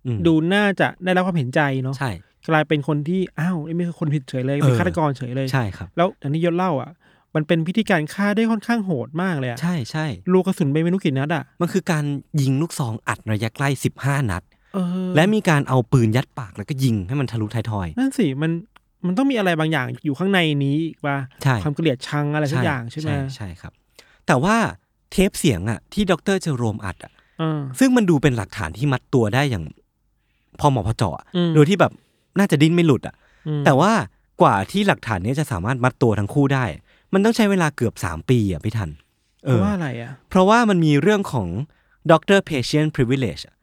[0.06, 2.10] อืมดูน่าจะได้รับความเห็นใจเนาะใช่
[2.48, 6.90] กลายเป็นคนที่อ้าวนี่ไม่ใช่คนผิดเฉยเลยเป็นเออ ฆาตกรเฉยเลย ใช่ครับ แล้วอย่างที่ยศเล่าอะ
[7.34, 12.04] มันเป็นพิธีการฆ่าได้ค่อนข้างโหดมากเลยอะใช่ใช่ลูกกระสุนไปไม่รู้กี่นัดอะมันคือการ
[12.40, 13.68] ยิงลูกซองอัดระยะใกล้
[14.00, 14.42] 15นัด
[14.74, 18.50] เออและมีการเอาปืนยัดปากแล้วก็ยิงให้มันทะลุท้ายทอย นั่นสิมัน
[19.06, 23.72] มันต้องมีอะไรบางอย่างอยู่ข้างในนี้อีกว่าใช่ความเกลียดชังอะไรสักอย่างใช่ไหมใช่ครับ
[24.26, 24.56] แต่ว่า
[25.12, 29.64] เทปเสียงอะที่ดรเจอโรมอัดอะเออซึ่งมันดูเป็นหลักฐานที่มัดตัวได้อย่าง
[30.60, 31.92] พอเหมาะพอเจาะอะอืมโดยที่แบบ
[32.38, 33.14] น่าจะดิ้นไม่หลุดอะ
[33.46, 33.92] อืมแต่ว่า
[34.42, 36.64] กว่าที่หลักฐานเนี้ยจะสามารถมัดตัวทั้งคู่ได้
[37.12, 38.90] มันต้องใช้เวลาเกือบสามปีอะพี่ทัน
[39.42, 41.48] เพราะว่าอะไรอะ เพราะว่ามันมีเรื่องของ
[42.10, 43.56] doctor patient privilege อะ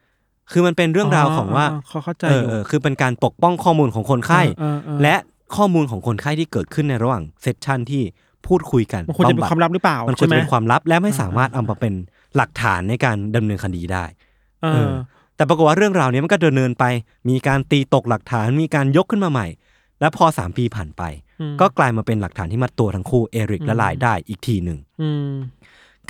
[0.51, 5.15] คือมันเป็นเรื่องราวของว่าเขาเข้าใจเอออยู่เออคือเป็นการปกป้องข้อมูลของคนไข้เออเออและ
[5.55, 8.03] ข้อมูลของคนไข้ที่เกิดขึ้นในระหว่างเซสชันที่
[8.47, 11.93] พูดคุยกันมันควรจะเป็นบำบัดความลับหรือเปล่า มันควรใช่ไหจะมเป็นความลับและไม่สามารถเอามาเป็น
[12.35, 14.05] หลักฐานในการดำเนินคดีได้
[14.63, 14.93] เอเอออ
[15.35, 16.85] แต่ปรากฏว่าเรื่องราวเนี้ยมันก็ดำเนินไป
[17.29, 19.47] มีการตีตกหลักฐาน มีการยกขึ้นมาใหม่
[19.99, 21.28] และพอสามปีผ่านไปอืม
[21.62, 25.34] ก็กลายมาเป็นหลักฐานที่มัดตัวทั้งคู่เอริกและลายได้อีกทีหนึ่งอืม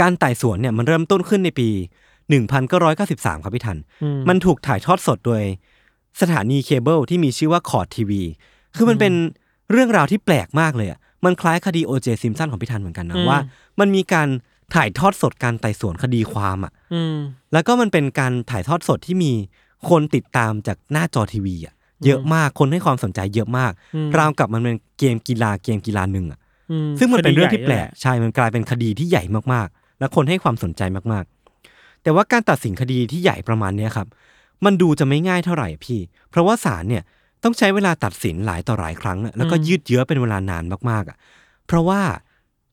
[0.01, 1.69] การไต่สวนเนี่ยมันเริ่มต้นขึ้นในปี
[2.37, 5.43] 1993 ครับพี่ทันอืมันถูกถ่ายทอดสดโดย
[6.21, 8.21] สถานีเคเบิลที่มีชื่อว่า Court TV
[8.75, 9.13] คือมันเป็น
[9.71, 13.39] เรื่องราวที่แปลกมากเลยอะ มันคล้ายคดีโอเจซิมป์สันของพี่ทันเหมือนกันนะว่า
[13.79, 14.27] มันมีการ
[14.75, 17.15] ถ่ายทอดสดการไต่สวนคดีความอะอืม
[17.53, 19.31] แล้วก็มันเป็นการถ่ายทอดสดที่มี
[19.89, 21.73] คนติดตามจากหน้าจอทีวีอะ
[22.05, 26.39] เยอะมากคนให้ความสนใจเยอะมากอืมราวกับมันเป็นเกมกีฬาเกมกีฬาหนึ่งอะ
[26.71, 34.07] อืมซึ่งมันเป็นเรื่องที่คดีแปลกใหญ่ใช่มันกลายเป็นคดีที่ใหญ่มากๆ และคนให้ความสนใจมากๆ แต่ว่าการตัดสินคดีที่ใหญ่ประมาณเนี้ยครับ
[34.65, 37.03] มันดูจะไม่ง่ายเท่าไหร่พี่ เพราะว่าศาลเนี่ย
[37.43, 41.17] ต้องใช้เวลาตัดสินหลายต่อหลายครั้งอะแล้วก็ยืดเยื้อเป็นเวลานานมากๆอะ
[41.67, 42.01] เพราะว่า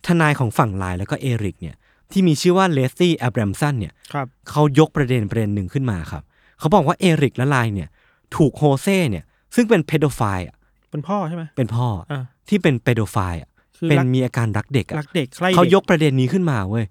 [0.07, 1.77] ทนายของฝั่งไลน์แล้วก็เอริกเนี่ย
[2.12, 6.22] ที่มีชื่อว่าเลสลี่แอบรมสันเนี่ยครับเขายกประเด็นประเด็นหนึ่งขึ้นมาครับ
[6.59, 7.88] เขาบอกว่าเอริกและไลน์เนี่ย
[8.37, 10.57] ถูกโฮเซ่เนี่ย ซึ่งเป็นเพโดไฟล์อะ
[10.91, 16.85] เป็นพ่อใช่ไหมเป็นพ่ออ่าที่เป็นเพโดไฟล์อะคือเป็นรักมีอาการรักเด็กอะรักเด็กใครเขาด็ยกประเด็นนี้ขึ้นมาเว้ย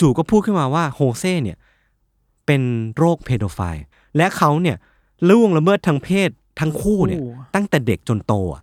[0.00, 1.56] จู่ๆก็พูดขึ้นมาว่าโฮเซ่เนี่ย
[2.46, 2.62] เป็น
[2.96, 3.84] โรคเพโดไฟล์
[4.16, 4.76] และเขาเนี่ย
[5.28, 8.62] ล่วงละเมิดทางเพศทั้งคู่เนี่ยโอ้ตั้งแต่เด็กจนโตอะ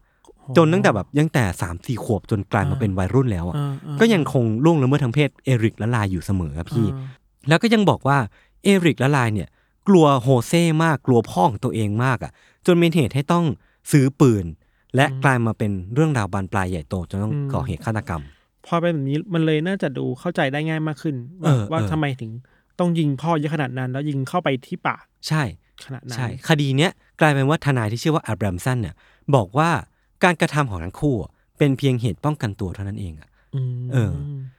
[0.57, 7.07] จนตั้งแต่แบบยังแต่สามสี่ขวบจนกลายมาเป็นวัยรุ่นแล้วอะอ่าอ่าก็ยังคงล่วงละเมิดทางเพศเอริกและลายอยู่เสมอครับพี่อ่า
[7.47, 8.17] แล้วก็ยังบอกว่า
[8.63, 9.47] เอริกและลายเนี่ย
[9.89, 12.31] กลัวโฮเซ่มากกลัวพ่อของตัวเองมากอะ
[12.65, 13.45] จนเป็นเหตุให้ต้อง
[13.91, 14.45] ซื้อปืน
[14.95, 18.23] และกลายมาเป็นเรื่องราวบานปลายใหญ่โตจนต้องก่อเหตุฆาตกรรม
[18.65, 22.31] พอเป็นแบบนี้มันเลยน่าจะดูเข้าใจได้ง่ายมากขึ้นเอว่าอว่าเออทำไมถึง
[22.79, 25.43] ต้องยิงพ่อเยอะขนาดนั้น แล้วยิงเข้าไปที่ปากใช่
[25.85, 28.95] ขนาดนั้นใช่คดีเนี้ยกลายเป็นว่าทนายที่ชื่อว่าอับรัมสันเนี่ย
[29.35, 29.69] บอกว่า
[30.23, 34.11] การกระทำของทั้งคู่อะเป็นเพียงเหตุป้องกันตัวเท่านั้นเองอะอืมเออ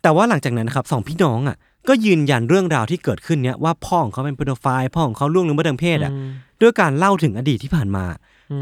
[0.02, 1.56] แต่ว่าหลังจากนั้นนะครับสองพี่น้องอะ
[1.88, 6.30] ก็ยืนยันเรื่องราวที่เกิดขึ้นเนี้ยว่าพ่อของเขาเป็นเพโดไฟล์พ่อของเขาล่วงละเมิดทางเพศอะม
[6.62, 8.04] ด้วยการเล่าถึงอดีตที่ผ่านมา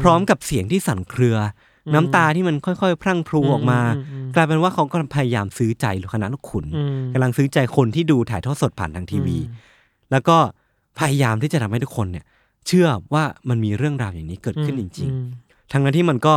[0.01, 1.37] พร้อมกับเสียงที่สั่นเครือ
[1.87, 9.37] อน้ำตาที่มันค่อยๆ พรั่งพรูออกมาอืมอืมอืมกลายเป็นว่าเขาก็พยายามซื้อใจคณะลูกขุนอืมกำลังซื้อใจคนที่ดูถ่ายทอดสดผ่านทางทีวี
[10.11, 10.37] แล้วก็
[10.99, 12.25] พยายามที่จะทำให้ทุกคนเนี่ย
[12.67, 16.35] เชื่อว่ามันมีเรื่องราวอย่างนี้เกิดขึ้นจริงอืมๆทั้งนั้นที่มันก็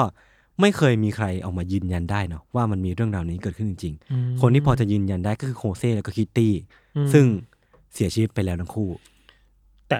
[0.60, 6.52] ไม่เคยมีใครออกมายืนยันได้เนาะว่ามันมีเรื่องราวนี้เกิดขึ้นจริงอืมๆคนที่พอจะยืนยันได้ก็คือโคเซ่แล้วก็คิตตี้
[6.96, 7.24] อืมซึ่ง
[7.94, 8.88] เสียชีวิตไปแล้วทั้งคู่
[9.88, 9.98] แต่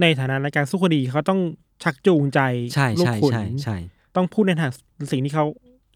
[0.00, 1.40] ในฐานะในการสู้คดีเขาต้อง
[1.82, 2.40] ชักจูงใจ
[2.74, 3.76] ใช่ลูกใช่ขุนใช่ใช่
[4.16, 4.70] ต้องพูดในทาง
[5.12, 5.44] สิ่งที่เขา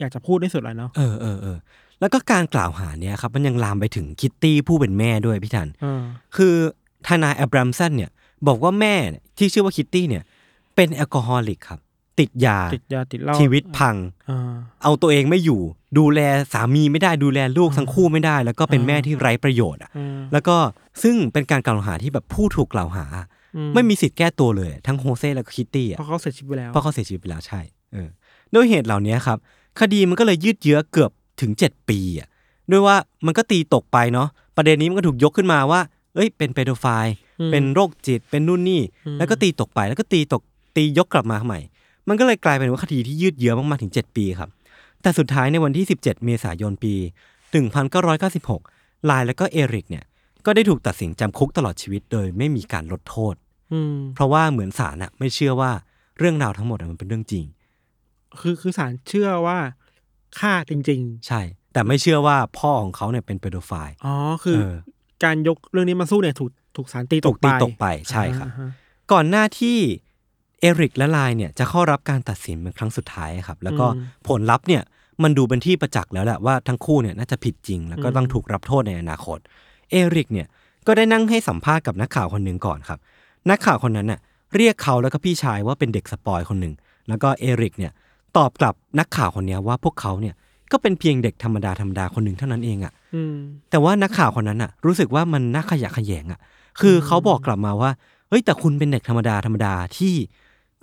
[0.00, 1.58] อยากจะพูดที่สุดเลยเนาะเออเออเออ
[2.00, 6.02] แล้วก็การกล่าวหาเนี่ยครับมันยังลามไปถึงคิตตี้ผู้เป็นแม่ด้วยพี่ทันอ่า
[6.36, 6.54] คือ
[7.06, 8.10] ทนายอับรัมสันเนี่ย
[8.46, 10.22] บอกว่าแม่เนี่ยที่ชื่อว่าคิตตี้เนี่ย
[10.74, 11.80] เป็นแอลกอฮอลิกครับ
[12.18, 13.96] ติดยาติดยาติดเหล้าชีวิตพัง
[14.30, 15.60] อ่าเอาตัวเองไม่อยู่
[15.98, 16.20] ดูแล
[16.52, 20.56] สามีไม่ได้ดูแลลูกทั้งคู่ไม่ได้ แล้วก็เป็นอ่าแม่ที่ไร้ประโยชน์อะอ่าแล้วก็
[21.02, 23.06] ซึ่งเป็นการกล่าวหาที่แบบผู้ถูกกล่าวหา
[23.56, 27.60] อืมไม่มีสิทธิ์แก้ตัวเลยทั้งโฮเซ่และก็คิตตี้เพอะราะอะเขาเสียชีวิตไปแล้วเพราะเขาเสียชีวิตไปแล้วใช่
[27.92, 28.08] เออ
[28.54, 29.38] ด้วยเหตุเหล่านี้ครับ
[29.80, 32.28] คดีมันก็เลยยืดเยื้อเกือบถึงเจ็ดปีอะ
[32.70, 32.96] ด้วยว่า
[33.26, 35.80] มันก็ตีตกไปเนาะประเด็นนี้มันก็ถูกยกขึ้นมาว่า
[36.14, 40.42] เอ้ย เป็น pedophile อืมเป็นโรคจิตเป็นนู่นนี่อืมแล้วก็ตีตกไปแล้วก็ตีตก
[40.76, 41.60] ตียกกลับมาใหม่
[42.08, 44.50] มันก็เลยกลายเป็นว่าคดีที่ยืดเยื้อมากๆถึง 7 ปีครับ
[45.02, 46.94] แต่สุดท้ายในวันที่ 17 เมษายนปี
[47.78, 50.04] 1996ไลน์แล้วก็เอริกเนี่ย
[50.46, 53.34] ก็ได้ถูกตัดสินจำคุกตลอดชีวิตโดยไม่มีการลดโทษ
[53.72, 55.70] อืมเพราะว่าเหมือนศาลอะไม่เชื่อว่า
[56.18, 57.44] เรื่องราวทั้งหมดอะมันเป็นเรื่องจริง
[58.40, 59.58] คือคือศาลเชื่อว่า
[60.38, 61.40] ฆ่าจริงใช่
[61.72, 64.14] แต่ไม่เชื่อว่าพ่อของเขาเนี่ยเป็นเปโดไฟล์ๆอ๋อ
[64.44, 64.74] คือเออ
[65.24, 68.68] การยกเรื่องนี้มาสู้เนี่ยถูกถูกศาลตีตถูกกไปตีตกไปใช่ครับอ่าฮะ
[69.12, 69.78] ก่อนหน้าที่
[70.64, 74.82] เอริกและไลน์เนี่ยจะเข้ารับการตัดสินเป็นครั้งสุดท้ายครับ แล้วก็อืมผลลัพธ์เนี่ย
[75.22, 79.38] มันดูเป็นที่ประจักษ์แล้วแหละว่าทั้งคู่เนี่ยน่าจะผิดจริง แล้วก็ต้องถูกรับโทษในอนาคต
[79.90, 80.46] เอริกเนี่ย
[80.86, 82.98] ก็ได้นั่งให้สัมภาษณ์กับนักข่าวคนหนึ่งก่อนครับ
[83.50, 84.20] นักข่าวคนนั้นน่ะ
[84.54, 86.74] เรียกเขาแล้วก็พี่ชายว่าเป็นเด็ก spoil คนหนึ่ง
[87.08, 87.92] แล้วก็เอริกเนี่ย
[88.36, 90.34] ตอบกลับนักข่าวคนเนี้ยว่าพวกเขาเนี่ย
[90.72, 93.34] ก็เป็นเพียงเด็กธรรมดาธรรมดาคนหนึ่งเท่านั้นเองอะอืม
[93.70, 96.40] แต่ว่านักข่าวคนนั้นอะรู้สึกว่ามันน่าขยะแขยงอะ
[96.80, 97.90] คือเขาบอกกลับมาว่า
[98.28, 100.14] เฮ้ยแต่คุณเป็นเด็กธรรมดาธรรมดาที่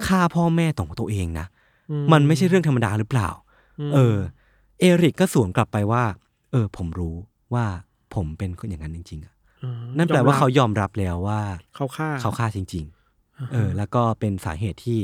[0.07, 1.47] ฆ่าพ่อแม่ของตัวเองนะ
[1.91, 3.29] อืมมันไม่ใช่เรื่องธรรมดาหรือเปล่า
[3.89, 4.17] มเออ
[4.79, 6.03] เอริกก็สวนกลับไปว่า
[6.51, 7.15] เออ ผมรู้
[7.53, 7.65] ว่า
[8.15, 9.33] ผมเป็นคนอย่างนั้นจริง ๆอะ
[9.63, 11.41] อ่านั่นแปลว่าเขายอมรับยอมรับแล้วว่า
[11.75, 12.85] เขาฆ่าเขาฆ่าจริง
[13.17, 14.99] ๆ เออ แล้วก็เป็นสาเหตุที่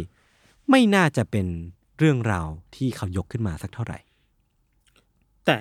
[0.69, 1.47] ไม่น่าจะเป็น
[1.97, 3.99] เรื่องราวที่เขายกขึ้นมาสักเท่าไหร่
[5.45, 5.55] แต่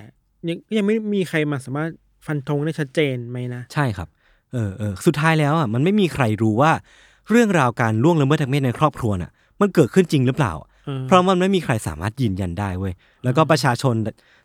[0.49, 1.91] ยังยังไม่มีใครมาสามารถ
[2.27, 4.09] ฟันธงได้ชัดเจนไหมนะ ใช่ครับ
[4.53, 6.73] เออเออสุดท้ายแล้วอะมันไม่มีใครรู้ว่า
[7.31, 10.53] เรื่องราวการล่วงละเมิดทางเพศในครอบครัวน่ะ มันเกิดขึ้นจริงหรือเปล่า
[10.87, 12.93] เออเพราะมันไม่มีใครสามารถยืนยันได้เว้ย
[13.25, 13.95] แล้วก็ประชาชน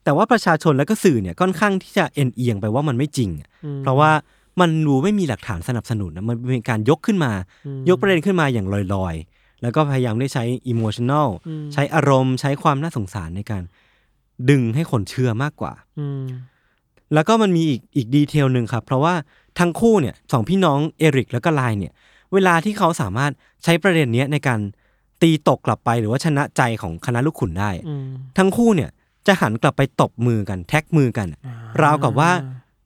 [0.03, 4.11] แต่ว่าประชาชนแล้วก็สื่อเนี่ยค่อนข้างที่จะเอ็นเอียงไปว่ามันไม่จริงอะอืมเพราะว่า
[4.59, 7.31] มันดูไม่มีหลักฐานสนับสนุนนะมันเป็นการยกขึ้นมา
[7.65, 13.63] อืมยกประเด็นขึ้นมาอย่างลอยๆ แล้วก็พยายามได้ใช้อิโมชัน a ลอืมใช้อารมณ์ใช้ความน่าสงสารในการ
[14.49, 16.23] ดึงให้คนเชื่อมากกว่าอืม
[17.13, 19.13] แล้วก็มันมีอีกอีกดีเทลหนึ่งครับ เพราะว่า
[19.59, 21.93] ทั้งคู่เนี่ยสองพี่น้องเอริกแล้วก็ไลน์เนี่ย
[22.33, 23.31] เวลาที่เขาสามารถ
[23.63, 24.59] ใช้ประเด็นเนี้ยในการ
[25.21, 28.05] ตีตกกลับไปหรือว่าชนะใจของคณะลูกขุนได้อืม
[28.37, 28.89] ทั้งคู่เนี่ย
[29.27, 32.31] จะหันกลับไปตบมือกันแท็กมือกันอ่าราวกับว่า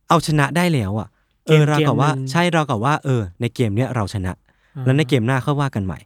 [0.10, 1.08] เอาชนะได้แล้วอะ
[1.46, 4.32] เออเกมราวกับว่าเกมหนึ่งใช่ราวกับว่าเออ ในเกมเนี้ยเราชนะ
[4.76, 6.00] อ่าแล้วในเกมหน้าค่อยว่ากันใหม่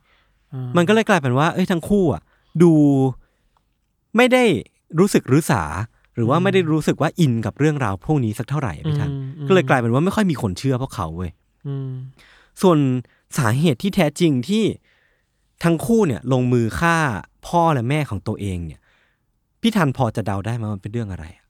[0.54, 2.22] อ่ามันก็เลยกลายเป็นว่า เอ้ยทั้งคู่อะ
[2.62, 2.72] ดู
[4.18, 4.44] ไม่ได้
[5.00, 5.64] รู้สึกรู้สา
[6.16, 11.32] หรือว่าไม่ได้รู้สึกว่าอินกับเรื่องราวพวกนี้สักเท่าไหร่อะพี่ทันอืมอืมก็เลยกลายเป็นว่าไม่ค่อยมีคนเชื่อพวกเขาเว้ย
[11.68, 11.92] อืม
[12.62, 12.78] ส่วน
[13.38, 14.64] สาเหตุที่แท้จริงที่
[15.64, 16.98] ทั้งคู่เนี่ยลงมือฆ่า
[17.48, 18.80] พ่อและแม่ของตัวเองเนี่ย
[19.62, 21.46] พี่ทันพอจะเดาได้ไหมมันเป็นเรื่องอะไรอะ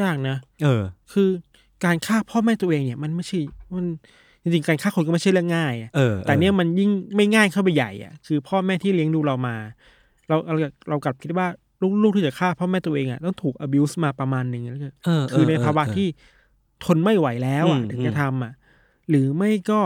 [0.00, 1.28] ยากนะ เออ คือ
[1.84, 3.38] การฆ่าพ่อแม่ตัวเองเนี่ย มันไม่ใช่
[3.76, 3.86] มัน
[4.42, 9.56] จริงๆการฆ่าคนก็ไม่ใช่เรื่องง่ายอะเออแต่เนี่ยมันยิ่งไม่ง่ายเข้าไปใหญ่อะคือพ่อแม่ที่เลี้ยงดูเรามา
[10.28, 10.54] เราเรา
[10.88, 11.46] เรากลับคิดว่า
[12.02, 16.06] ลูกๆที่จะฆ่าพ่อแม่ตัวเองอะต้องถูก abuse มาประมาณหนึ่งแล้วก็เออคือในภาวะเออที่
[16.84, 18.52] ทนไม่ไหวแล้วอะอืมถึงจะทำอะ
[19.08, 19.80] หรือไม่ก็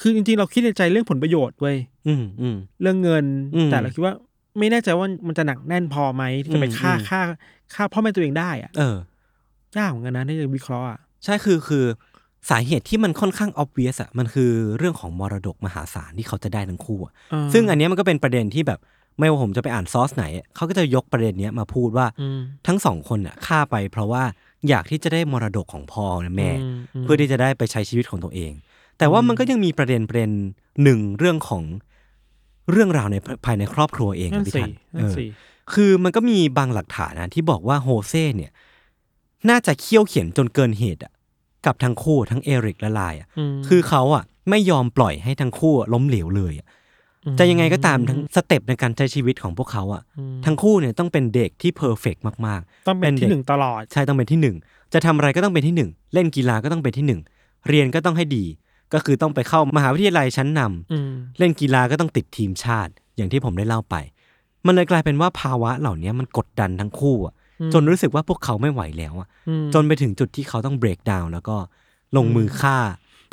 [0.00, 1.76] คือจริงๆเราคิดในใจเรื่องผลประโยชน์เว้ย
[2.08, 4.14] อืมอืมเรื่องเงินอืมแต่เราคิดว่า
[4.58, 7.20] ไม่แน่ใจว่ามันจะหนักแน่นพอไหมที่จะไปอืมฆ่าอืมฆ่า
[7.74, 8.82] ฆ่าพ่อแม่ตัวเองได้อะเอ
[9.74, 11.84] อยากเหมือนกันนะที่จะวิเคราะห์อะใช่คือคือ
[12.50, 18.80] สาเหตุที่มันค่อนข้าง obvious อะมันคือเรื่องของมรดกมหาศาลที่เขาจะได้ทั้งคู่อะเออซึ่งอันเนี้ยมันก็เป็นประเด็นที่แบบ
[19.18, 24.22] ไม่ว่าผมจะไปอ่านซอสไหนอะเขาก็จะยกประเด็นเนี้ยมาพูดว่าอืมทั้งสองคนน่ะฆ่าไปเพราะว่า
[24.68, 28.52] อยากที่จะได้มรดกของพ่อและแม่อืมอืมเพื่อที่จะได้ไปใช้ชีวิตของตัวเอง
[28.98, 30.32] แต่ว่ามันก็ยังมีประเด็นประเด็น
[30.82, 31.62] หนึ่งเรื่องของ
[32.70, 35.24] เรื่องราวในภายในครอบครัวเองนั่อะนพี่สิทันนั่เอนอสิ
[35.72, 38.50] คือมันก็มีบางหลักฐานนะที่บอกว่าโฮเซ่เนี่ย
[39.50, 41.12] น่าจะเคี่ยวเข็ญจนเกินเหตุอะ
[41.66, 46.66] กับทั้งคู่ทั้งเอริกและไลล์อะอืมคือเขาอะ ไม่ยอมปล่อยให้ทั้งคู่ล้มเหลวเลยอะ
[47.38, 54.56] จะยังไงก็ตามทั้ง step ในการใช้ชีวิตของพวกเขาอะอืมทั้งคู่เนี่ยต้องเป็นเด็กที่ perfect มากต้องเป็นเป็นเด็ที่หนึ่งตลอดๆใช่ต้องเป็นที่หนึ่ง
[54.92, 57.20] จะทำอะไรก็ต้องเป็นที่หนึ่งเล่นกีฬาก็ต้องเป็นที่หนึ่ง
[57.68, 58.44] เรียนก็ต้องให้ดี
[58.92, 63.96] ก็คือต้องไปเข้ามหาวิทยาลัยชั้นนำอืมเล่นกีฬาก็ต้องติดทีมชาติ อย่างที่ผมได้เล่าไป
[64.66, 71.56] มันเลยกลายเป็นว่าภาวะเหล่านี้มันกดดันทั้งคู่อะอืมจนรู้สึกว่าพวกเขาไม่ไหวแล้วอะอืมจนไปถึงจุดที่เขาต้องเบรกดาวน์แล้วก็
[72.16, 72.76] ลงมือฆ่า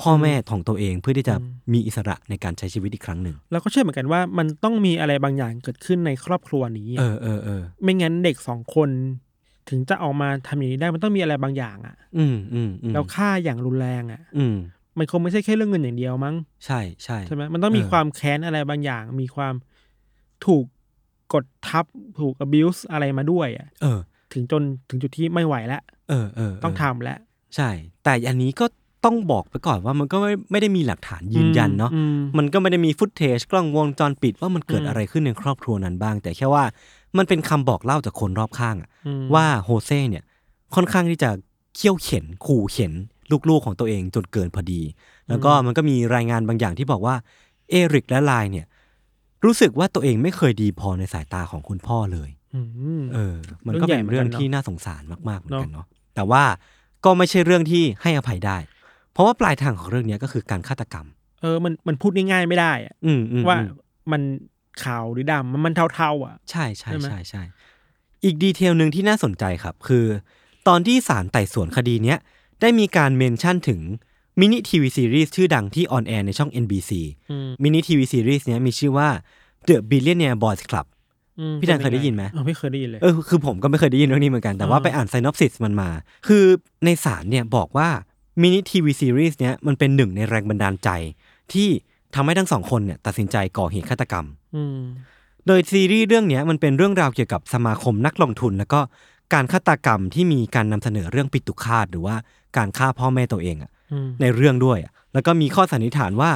[0.01, 8.89] พ่อแม่ของตัวเองเพื่อที่จะอืมมีอิสระในการใช้ชีวิตอีกครั้งหนึ่งเราก็เชื่อเหมือนกันว่ามันต้องมีอะไรบางอย่างเกิดขึ้นในครอบครัวนี้เออะอเออเออไม่งั้นเด็กสองคน
[9.69, 14.55] ถึงจะออกมาทำอย่างนี้ได้มันต้องมีอะไรบางอย่างอะอืมอืมอืมแล้วฆ่าอย่างรุนแรงอะ อืม
[14.97, 19.53] มันคงไม่ใช่แค่เรื่องเงินอย่างเดียวมั้ง ใช่ใช่ใช่ไหมมันต้องมีเออความแค้นอะไรบางอย่าง มีความ
[20.45, 20.65] ถูก
[21.33, 21.85] กดทับ
[22.19, 23.99] ถูก abuse อะไรมาด้วยอะเออ
[24.33, 27.19] ถึงจนถึงจุดที่ไม่ไหวแล้วเออเออเต้องทำแล้ว
[27.55, 27.69] ใช่
[28.03, 28.65] แต่อันนี้ก็
[29.05, 36.63] ต้องบอกไปก่อนว่ามันก็ไม่ไม่ได้มีหลักฐานยืนยันเนาะอืมมันก็ไม่ได้มีฟุตเทจกล้องวงจรปิดว่ามันเกิดอืมอะไรขึ้นในครอบครัวนั้นบ้าง แต่แค่ว่า
[37.17, 40.23] มันเป็นคำบอกเล่าจากคนรอบข้างอะอืมว่าโฮเซ่เนี่ย
[40.75, 41.29] ค่อนข้างที่จะ
[41.75, 42.93] เขี่ยวเข็นขู่เข็น
[43.49, 44.81] ลูกๆของตัวเองจนเกินพอดี
[45.29, 47.15] แล้วก็มันก็มีรายงานบางอย่างที่บอกว่า
[47.69, 48.65] เอริกและไลน์เนี่ย
[49.45, 52.61] รู้สึกว่าตัวเองไม่เคยดีพอในสายตาของคุณพ่อเลยอื
[52.99, 53.35] มเออ
[53.67, 56.43] มันก็เป็นเรื่เรื่อองงใหญ่เหมือนกันเนอะที่น่าสงสารมากๆเหมือนกันเนอะเนาะแต่ว่า
[57.05, 58.57] ก็ไม่ใช่เรื่องที่ให้อภัยได้
[59.13, 61.05] เพราะว่าปลายทางของเรื่องเนี้ยก็คือการฆาตกรรม
[61.41, 63.69] เออมันมันพูดง่ายๆไม่ได้อะอืมอืมว่าอืม
[64.11, 64.21] มัน
[64.83, 67.43] ขาวหรือดำมันมันเทาๆอะ ใช่ใช่ใช่ไหมใช่ใช่
[68.23, 70.05] อีก detail หนึ่งที่น่าสนใจครับ คือ
[70.67, 72.17] ตอนที่ศาลไต่สวนคดีเนี้ย
[72.61, 73.81] ได้มีการ mention ถึง
[74.39, 76.91] มินิทีวีซีรีส์ชื่อดังที่ออนแอร์ในช่อง NBC
[77.31, 79.09] อืมมินิทีวีซีรีส์เนี้ยมีชื่อว่า
[79.67, 80.87] The Billionaire Boys Club
[81.39, 85.89] อืมพี่ดันเคยได้ยินไหมเออไม่เคยได้ยินเลย เออคือผมก็ไม่เคยได้ยินเรื่องนี้เหมือนกัน แต่ว่าอ่าไปอ่าน synopsis มันมา
[86.27, 86.43] คือ
[86.85, 87.89] ในศาลเนี่ยบอกว่า
[88.41, 90.89] มินิทีวีซีรีส์เนี้ยมันเป็นหนึ่งในแรงบันดาลใจ
[91.53, 91.67] ที่
[92.15, 94.79] ทำให้ทั้งสองคนเนี่ยตัดสินใจก่อเหตุฆาตกรรมอืม
[95.47, 98.79] โดยซีรีส์เรื่องเนี้ยมันเป็นเรื่องราวเกี่ยวกับสมาคมนักลงทุน แล้วก็
[99.33, 102.15] การฆาตกรรมที่มีการนำเสนอเรื่องปิตุคาตหรือว่า
[102.57, 106.31] การฆ่าพ่อแม่ตัวเองอะอืมในเรื่องด้วยอะแล้วก็มีข้อสันนิษฐานว่า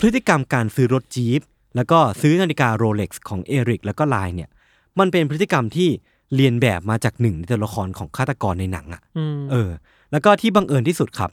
[0.00, 1.40] พฤติกรรมการซื้อรถจี๊ป
[1.76, 4.50] แล้วก็ซื้อนาฬิกาโรเล็กซ์ของเอริกแล้วก็ไลน์เนี่ย
[4.98, 5.88] มันเป็นพฤติกรรมที่
[6.34, 9.70] เรียนแบบมาจากหนึ่งในตัวละครของฆาตกรในหนังอะอืมเออ
[10.12, 11.30] แล้วก็ที่บังเอิญที่สุดครับ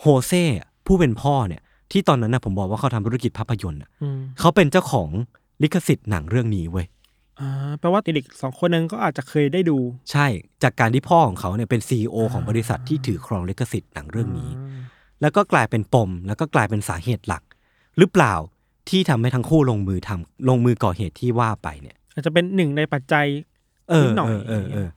[0.00, 5.08] โฮเซ่อะผู้เป็นพ่อเนี่ย ที่ตอนนั้นนะผมบอกว่าเขาทำธุรกิจภาพยนตร์อะอืมเขาเป็นเจ้าของ
[5.62, 6.86] ลิขสิทธิ์หนังเรื่องนี้เว้ย
[7.40, 9.78] อ่าแปลว่าเด็กสองคนนั้นก็อาจจะเคยได้ดู
[10.12, 10.26] ใช่
[10.62, 14.50] จากการที่พ่อของเขาเนี่ยเป็นซีอของบริษัทที่ถือครองลิขสิทธิ์หนังเรื่องนี้
[15.20, 17.42] แล้วก็กลายเป็นปม แล้วก็กลายเป็นสาเหตุหลัก
[17.98, 18.34] หรือเปล่า
[18.88, 23.26] ที่ทำให้ทั้งคู่ลงมือทำลงมือก่อเหตุที่ว่าไปเนี่ย อาจจะเป็นหนึ่งในปัจจัย
[23.90, 24.88] เออนิดหน่อยเออเออเออ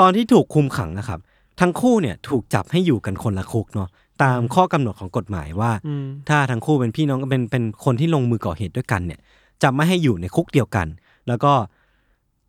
[0.00, 1.20] ตอนที่ถูกคุมขังนะครับ
[1.60, 3.88] ทั้งคู่เนี่ยถูกจับให้อยู่กันคนละคุกเนาะ
[4.22, 9.20] ตามข้อกำหนดของกฎหมายว่าอืมถ้าทั้งคู่เป็นพี่น้องก็เป็นเป็นคนที่ลงมือก่อเหตุด้วยกันเนี่ย
[9.62, 10.86] จะไม่ให้อยู่ในคุกเดียวกัน
[11.28, 11.52] แล้วก็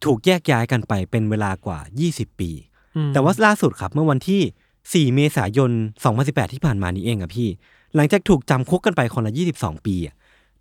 [0.03, 2.51] ถูกแยกย้ายกันไปเป็นเวลากว่า 20 ปี
[2.95, 4.41] อืมแต่ว่าล่าสุดครับเมื่อวันที่
[5.11, 5.71] 4 เมษายน
[6.11, 7.49] 2018 ที่ผ่านมานี้เองอะพี่
[7.95, 10.15] หลังจากถูกจำคุกกันไปคนละ 22 ปีอะ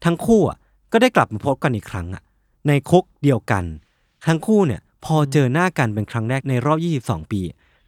[0.04, 0.58] ทั้งคู่อะ
[0.92, 2.22] ก็ได้กลับมาพบกันอีกครั้งอะ
[2.68, 3.64] ในคุกเดียวกัน
[4.26, 7.40] ทั้งคู่เนี่ยพอเจอหน้ากันเป็นครั้งแรกในรอบ 22 ปี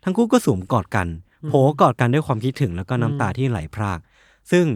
[0.04, 1.08] ทั้งคู่ก็สวมกอดกัน
[1.48, 3.98] โผกอดกันด้วยความคิดถึงแล้วก็น้ำตาที่ไหลพราก
[4.52, 4.66] ซึ่ง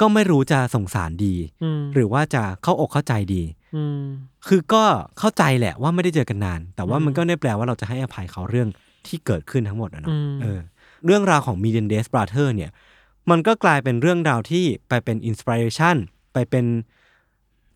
[0.00, 3.57] ก็ไม่รู้จะสงสารดีอืมหรือว่าจะเข้าอกเข้าใจดีอืม
[4.48, 4.84] คือก็
[5.18, 8.68] เข้าใจแหละว่าไม่ได้เจอกันนาน แต่ว่ามันก็ไม่ได้แปลว่าเราจะให้อภัยเขาเรื่อง
[9.06, 10.60] ที่เกิดขึ้นทั้งหมดอะเนาะอืมเออ
[11.06, 12.70] เรื่องราวของ m i l l i o n Days Brother เนี่ย
[13.30, 15.96] มันก็กลายเป็นเรื่องราวที่ไปเป็นอินสปิเรชัน
[16.32, 16.66] ไปเป็น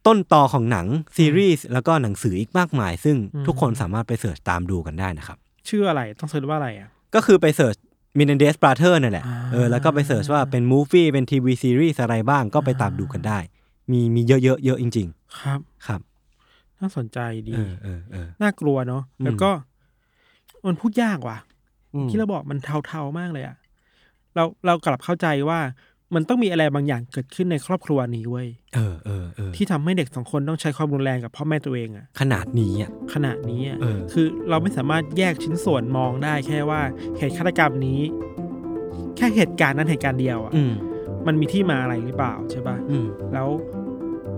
[0.07, 7.77] ต้นตอของหนังซีรีส์แล้วก็หนังสืออีกมากมาย ซึ่งทุกคนสามารถไป search ตามดูกันได้นะครับ ชื่ออะไรต้อง search ว่าอะไรอะ ก็คือไปเสิร์ช
[8.19, 12.45] m i l l i o n Days Brother นั่นแหละอ่าเออ แล้วก็ไป search ว่าเป็น movie เป็นทีวีซีรีส์อะไรบ้าง
[12.55, 13.39] ก็ไปตามดูกันได้
[13.91, 15.09] มีมีเยอะๆเยอะจริง
[15.41, 16.01] ครับๆครับ
[16.81, 17.19] น่าสนใจ
[17.49, 19.51] ดีเออเออเออ น่ากลัวเนาะอืมแล้วก็
[20.67, 21.39] มันพูดยากว่ะ
[21.95, 23.57] อืม ที่เราบอกมันเทาๆมากเลยอะ
[24.35, 25.61] เราเรากลับเข้าใจว่า
[26.15, 36.81] มันต้องมีอะไรบางอย่างเกิดขึ้นในครอบครัวนี้เว้ยเออเออเออที่ทำให้เด็กสองคนต้องใช้ความรุนแรงกับพ่อแม่ตัวเองอะขนาดนี้อะขนาดนี้อะเออ คือเราไม่สามารถแยกชิ้นส่วนมองได้แค่ว่า
[37.17, 38.01] เหตุฆาตกรรมนี้
[39.17, 40.73] แค่เหตุการณ์นั้นเหตุการณ์เดียวอะอืม
[41.27, 43.49] มันมีที่มาอะไรหรือเปล่าใช่ปะอืมแล้ว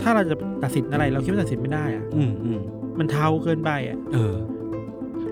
[0.01, 2.59] ถ้าเราจะตัดสินอะไร เราคิดว่าตัดสินไม่ได้อะอืมอืม
[2.99, 4.33] มันเทาเกินไปอะเออ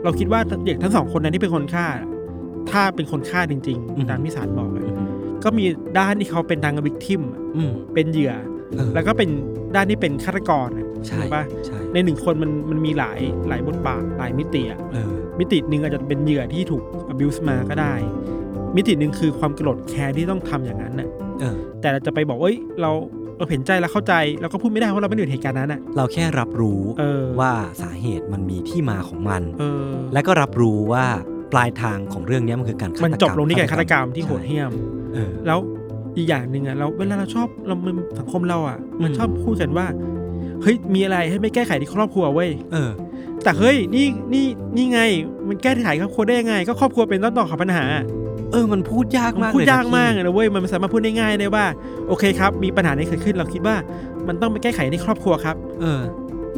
[0.04, 1.88] เราคิดว่าเด็กทั้งสองคนนั้นที่เป็นคนฆ่า
[2.72, 5.10] ถ้าเป็นคนฆ่าจริงอืมๆตามที่ศาลบอกอะอืม
[5.44, 5.66] ก็มี
[5.98, 7.22] ด้านที่เขาเป็นทางวิกทิม
[7.58, 8.34] อืมเป็นเหยื่อ
[8.76, 9.30] เออแล้วก็เป็น
[9.76, 17.94] ด้านที่เป็นฆาตกรอะใช่ถูกปะใช่ในหนึ่งคนมันมันมีหลายหลายบทบาทหลายมิติอะเออมิติหนึ่งอาจจะเป็นเหยื่อที่ถูก abuse มาก็ได้
[18.76, 21.33] มิติหนึ่งคือความโกรธแค้นที่ต้องทำอย่างนั้นน่ะเออ
[21.84, 22.92] แต่เราจะไปบอกเอ้ยเรา
[23.38, 31.06] เราเห็นใจแล้วเข้าใจเราก็พูดไม่ได้เพราะเราไม่ได้อยู่ในเหตุการณ์นั้นน่ะเราแค่รับรู้เออ ว่าสาเหตุมันมีที่มาของมัน เออและก็รับรู้ว่า
[31.54, 34.72] ปลายทางของเรื่องนี้มันคือการฆาตกรรมัมนจบลงที่การฆาตกรรมที่โหดใช่เหี้ยม
[35.14, 35.60] เออ แล้ว
[36.18, 39.86] อีกอย่างหนึ่งอะเราเวลาเราชอบเรามันสังคมเราอะมันอืม ชอบพูดกันว่า
[40.62, 42.90] เฮ้ยมีอะไรให้ไม่แก้ไขที่ครอบครัวเว้ยเออ
[43.44, 45.00] แต่เฮ้ยนี่นี่นี่ไง
[45.48, 47.86] มันแก้ไขครอบครัวได้ยังไง ก็ครอบครัวเป็นต้นต่อของปัญหา
[48.54, 51.66] เออมันพูดยากมันมากพูดเลยนะยากมากพี่เลยนะเว้ยมันไม่สามารถพูดได้ง่ายได้ว่า
[52.08, 53.76] โอเคครับ มีปัญหานี้เกิดขึ้นเราคิดว่า
[54.28, 56.02] มันต้องไปแก้ไขในครอบครัวครับ เออ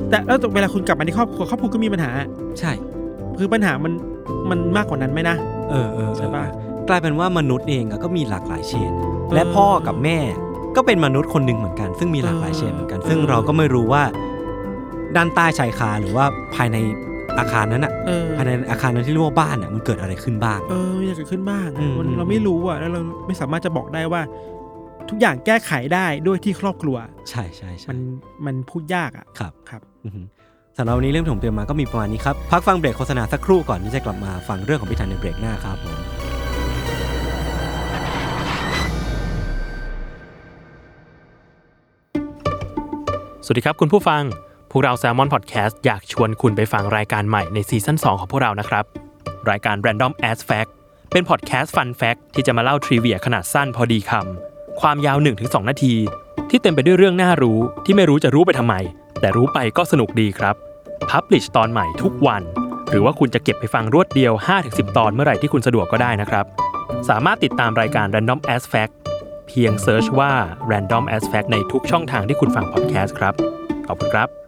[0.09, 2.11] แต่แล้วเวลาคุณกลับมาในครอบครัวครอบครัวก็มีปัญหา
[2.59, 2.71] ใช่
[3.39, 3.93] คือปัญหามัน
[4.49, 5.35] มันมากกว่านั้นไหมนะ
[5.69, 6.45] เออเออเออใช่ปะ
[6.89, 10.17] กลายเป็นว่ามนุษย์เองอะก็มีหลากหลายเฉดออและพ่อกับแม่
[10.75, 14.03] ก็เป็นมนุษย์คนหนึ่งเหมือนกัน ซึ่งมีหลากหลายเฉดเหมือนกัน ซึ่งเออเราก็ไม่รู้ว่า
[15.15, 16.77] ด้านใต้ชายคาหรือว่าภายใน
[17.39, 24.21] อาคารนั้นอะเออภายในอาคารนั้นที่เรียกว่าบ้านอะมันเกิดอะไรขึ้นบ้าง เอออยากเกิดขึ้นบ้างอือะมมันอืมเราไม่รู้อะแล้วเราไม่สามารถจะบอกได้ว่า
[25.09, 26.97] ทุกอย่างแก้ไขได้ด้วยที่ครอบครัว
[27.29, 27.99] ใช่ใช่ใช่มัน
[28.45, 30.21] มันพูดยากอะครับครับ อือฮึ
[30.77, 35.97] สำหรับวันนี้เรื่องที่ผมเตรียมมาก็มีประมาณนี้ครับ พักฟังเบรกโฆษณาสักครู่ก่อนที่จะกลับมาฟังเรื่องของพิธันในเบรกหน้าครับผม
[43.45, 44.23] สวัสดีครับคุณผู้ฟัง
[44.54, 48.85] พ วกเรา Salmon Podcast อยากชวนคุณไปฟังรายการใหม่ในซีซั่น2 ของพวกเรานะครับ
[49.49, 50.69] รายการ Random As Fact
[51.11, 55.95] เป็นพอดแคสต์ fun fact ที่จะมาเล่า trivia ขนาดสั้นพอดีคำความยาว 1-2 นาที
[56.49, 58.75] ที่เต็มไปด้วยเรื่องน่ารู้ที่ไม่รู้จะรู้ไปทำไม
[59.19, 60.55] แต่รู้ไปก็สนุกดีครับ
[61.09, 62.43] publish ตอนใหม่ทุกวัน
[62.89, 64.33] หรือว่าคุณจะเก็บไปฟังรวดเดียว
[64.65, 66.45] 5-10 ตอนเมื่อไหร่ที่คุณสะดวกก็ได้นะครับ
[67.09, 68.93] สามารถติดตามรายการ Random As Fact
[69.47, 70.31] เพียง search ว่า
[70.71, 73.33] Random As Fact ในทุกช่องทางที่คุณฟังพอดแคสต์ครับ
[73.89, 74.44] ขอบคุณครับ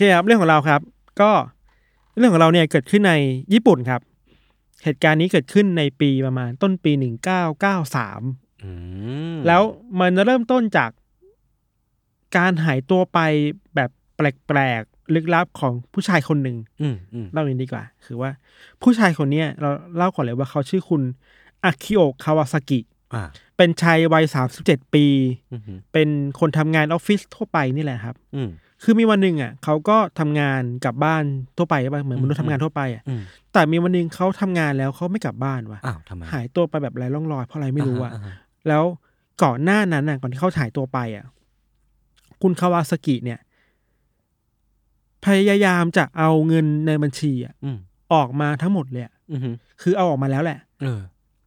[0.00, 0.80] คครับเรื่องของเราครับ
[1.20, 1.30] ก็
[2.18, 3.14] เรื่องของเราเนี่ยเกิดขึ้นใน
[3.52, 4.00] ญี่ปุ่นครับ
[4.84, 8.22] เหตุการณ์นี้เกิดขึ้นในปีประมาณต้นปีหนึ่งเก้าเก้าสาม
[8.62, 8.70] อื
[9.32, 9.62] มแล้ว
[10.00, 10.90] มันเริ่มต้นจาก
[12.36, 13.18] การหายตัวไป
[13.74, 18.30] แบบแปลกๆลึกลับของผู้ชายคนหนึ่งอืมอืมเล่าอย่างนี้ดีกว่า คือว่า
[18.82, 21.02] ผู้ชายคนเนี้ยเราเล่าก่อนเลยว่าเขาชื่อคุณ
[21.64, 22.80] อากิโอะคาวาซากิ
[23.14, 23.24] อ่า
[23.56, 25.04] เป็นชายวัยสามสิบเจ็ดปี
[25.52, 25.60] อืม
[25.92, 26.08] เป็น
[26.40, 28.50] คนทำงานออฟฟิศทั่วไปนี่แหละครับอืม
[28.82, 31.24] คือมีวันหนึ่งอะเขาก็ทำงานกลับบ้าน
[31.56, 38.32] ทั่วไปป่ะเหมือนมนุษย์ทำงานทั่วไปอะอืมแต่มีวันหนึ่งเขาทำงานแล้วเขาไม่กลับบ้านว่ะอ้าวทำไมหายตัวไปแบบไร้ร่องรอยเพราะอะไรไม่รู้อะาฮา
[38.68, 38.84] แล้ว
[39.42, 41.24] ก่อนหน้านั้นน่ะก่อนที่เขาหายตัวไปอะ
[42.42, 43.38] คุณคาวาสกิเนี่ย
[45.26, 47.78] พยายามจะเอาเงินในบัญชีอะอืม
[48.12, 49.40] ออกมาทั้งหมดเลยอะอืม
[49.82, 51.00] คือเอาออกมาแล้วแหละเออ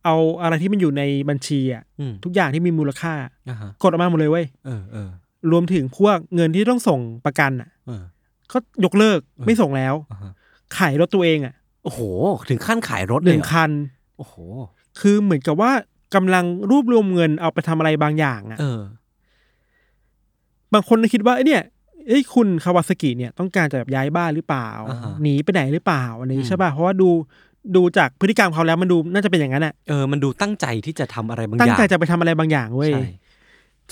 [0.06, 3.14] เอาอะไรที่มันอยู่ในบัญชีอะอืมทุกอย่างที่มีมูลค่า
[3.50, 5.10] อ่าฮะกดออกมาหมดเลยเว้ยเออเออ
[5.52, 8.04] รวมถึงพวกเงินที่ต้องส่งประกันอะเออ
[8.52, 10.32] ก็ยกเลิกเออไม่ส่งแล้วอ่าฮะ
[10.78, 11.54] ขายรถตัวเองอะ
[11.84, 12.00] โอ้โห
[12.50, 13.72] ถึงขั้นขายรถเลยนึ่งคัน
[14.18, 14.36] โอ้โห
[15.00, 15.72] คือเหมือนกับว่า
[16.16, 18.82] กำลังรวบรวมเงินเอาไปทำอะไรบางอย่างอะเออ
[20.74, 21.64] บางคนคิดว่าเอ้ยเนี่ย
[22.08, 27.10] เอ้ยคุณคาวาสกิเนี่ยต้องการจะแบบย้ายบ้านหรือเปล่าอ่าฮะหนีไปไหนหรือเปล่าอืมอันนี้ใช่ป่ะเพราะว่าดู
[27.76, 33.08] ดูจากพฤติกรรมเขาแล้วมันดูน่าจะเป็นอย่างนั้นอะเออมันดูตั้งใจที่จะทำอะไรบางอย่างตั้งใจจะไปทำอะไรบางอย่างเว้ยใช่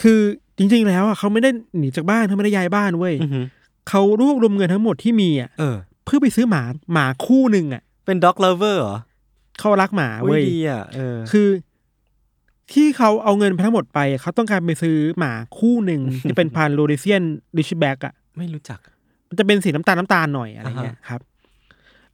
[0.02, 0.20] คือ
[0.58, 3.46] จริง ๆ แล้วอะเขาไม่ได้หนีจากบ้านเขาไม่ได้ย้ายบ้านเว้ยอือหือ
[3.90, 8.98] เขารวบรวมเงินทั้งหมดที่มีอะเออเพื่อไปซื้อหมาหมาคู่หนึ่งอะ เป็น dog lover เหรออุ้ย
[9.60, 11.48] เขารักหมาเว้ยดีอะเออคือ
[12.74, 17.24] ที่เขาเอาเงินไปทั้งหมดไปอะเขาต้องการไปซื้อหมาคู่หนึ่งที่เป็นพันธุ์ Rhodesian
[17.58, 18.80] Ridgeback อะไม่รู้จัก
[19.30, 21.22] มันจะเป็นสีน้ำตาลน้ำตาลหน่อยอะไรเงี้ยครับ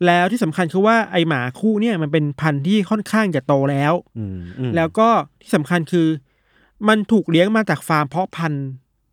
[0.06, 5.08] แล้วที่สำคัญคือว่าไอหมาคู่เนี่ยมันเป็นพันธุ์ที่ค่อนข้างจะโตแล้วอืมอืมแล้วก็
[5.42, 6.08] ที่สำคัญคือ
[6.88, 8.66] มันถูกเลี้ยงมาจากฟาร์มเพาะพันธุ์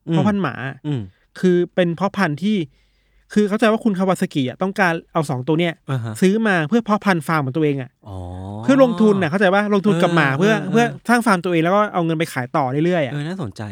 [0.09, 0.55] อืมเพาะพันธุ์หมา
[0.87, 1.01] อืม
[1.41, 2.57] คือเป็นเพาะพันธุ์ที่
[3.33, 8.17] คือเข้าใจว่าคุณคาวาสกิอะต้องการเอาสองตัวเนี่ยอ่าฮะซื้อมาเพื่อเพาะพันธุ์ฟาร์มของตัวเองอะอ๋อ
[8.63, 13.63] เพื่อลงทุนน่ะเข้าใจว่าลงทุนกับหมาเออเพื่อเออเพื่อสร้างฟาร์มตัวเองแล้วก็เอาเงินไปขายต่อเรื่อยๆอะเออน่าสนใจ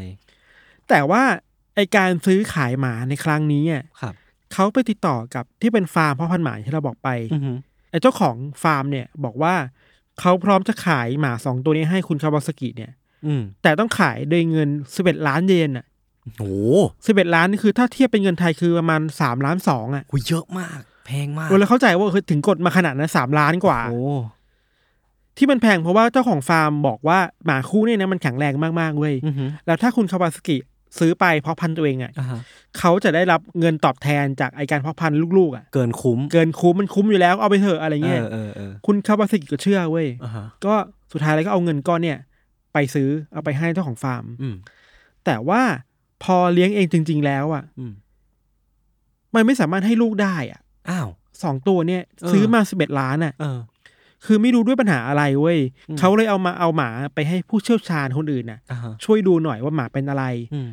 [0.88, 1.22] แต่ว่า
[1.74, 4.14] ไอการซื้อขายหมาในครั้งนี้อะครับ
[4.52, 7.56] เขาไปติดต่อกับที่เป็นฟาร์มเพาะพันธุ์หมาที่เราบอกไปอือหือ
[7.90, 9.54] ไอ้เจ้าของฟาร์มเนี่ยบอกว่า
[10.20, 13.01] เขาพร้อมจะขายหมาสองตัวนี้ให้คุณคาวาสกิเนี่ยอืม
[13.62, 15.86] แต่ต้องขายโดยเงินสิบเอ็ดล้านเยนอะ
[16.38, 16.52] โอ้
[17.06, 24.00] สิบเอ็ดล้านนี่คือถ้าเทียบเป็นเงินไทยคือประมาณสามล้านสองอะโหเยอะมาก แพงมากเราเข้าใจว่าคือถึงกดมาขนาดนั้นสามล้านกว่าโอ้
[25.38, 30.56] ที่มันแพงเพราะว่าเจ้าของฟาร์มบอกว่าหมาคู่เนี่ยนะมันแข็งแรงมากๆเว้ยอือหือแล้วถ้าคุณคาวาสกิ
[30.98, 32.40] ซื้อไปเพาะพันธุ์ตัวเองอะอ่าฮะ
[32.78, 40.74] เขาจะได้รับเงินตอบแทนจากไอการเพาะพันธุ์ลูกๆอะเกินคุ้ม เกินคุ้มมันคุ้มอยู่แล้วเอาไปเถอะอะไรเงี้ยเออเออเออคุณคาวาสกิก็เชื่อเว้ยอ่าฮะก็
[41.12, 42.18] สุดท้ายแล้วก็เอาเงินก้อนเนี่ย
[42.72, 44.56] ไปซื้อเอาไปให้เจ้าของฟาร์มอืม
[45.24, 45.62] แต่ว่า
[46.24, 47.92] พอเลี้ยงเองจริง ๆ แล้วอะอืม
[49.34, 51.08] มันไม่สามารถให้ลูกได้อะ อ้าว
[51.42, 53.58] สองตัวเนี่ยเออซื้อมาสิบเอ็ดล้านอะเออ
[54.24, 55.58] คือไม่รู้ด้วยปัญหาอะไรเว้ย
[55.88, 60.68] อืมเขาเลยเอามาเอาหมาไปให้ผู้เชี่ยวชาญคนอื่นน่ะอ่าฮะช่วยดูหน่อยว่าหมาเป็นอะไรอืม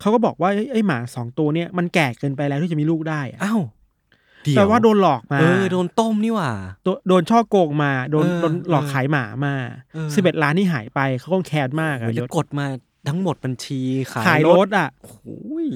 [0.00, 3.62] เขาก็บอกว่าไอ้ไอ้หมาสองตัวเนี่ยมันแก่เกินไปแล้วที่จะมีลูกได้อะอ้าว
[4.44, 6.50] เดี๋ยแต่ว่าโดนหลอกมาเออโดนต้มนี่หว่า
[6.84, 9.54] โดนโดนช่อโกงมา โดนเออโดนหลอกเออขายหมามา
[10.14, 12.66] สิบเอ็ดล้านที่หายไปเขาคงแคร์มากโอ้อะยยแล้วศกดมา
[13.08, 13.80] ทั้งหมดบัญชี
[14.12, 15.68] ขายขายรถอะโอ้ย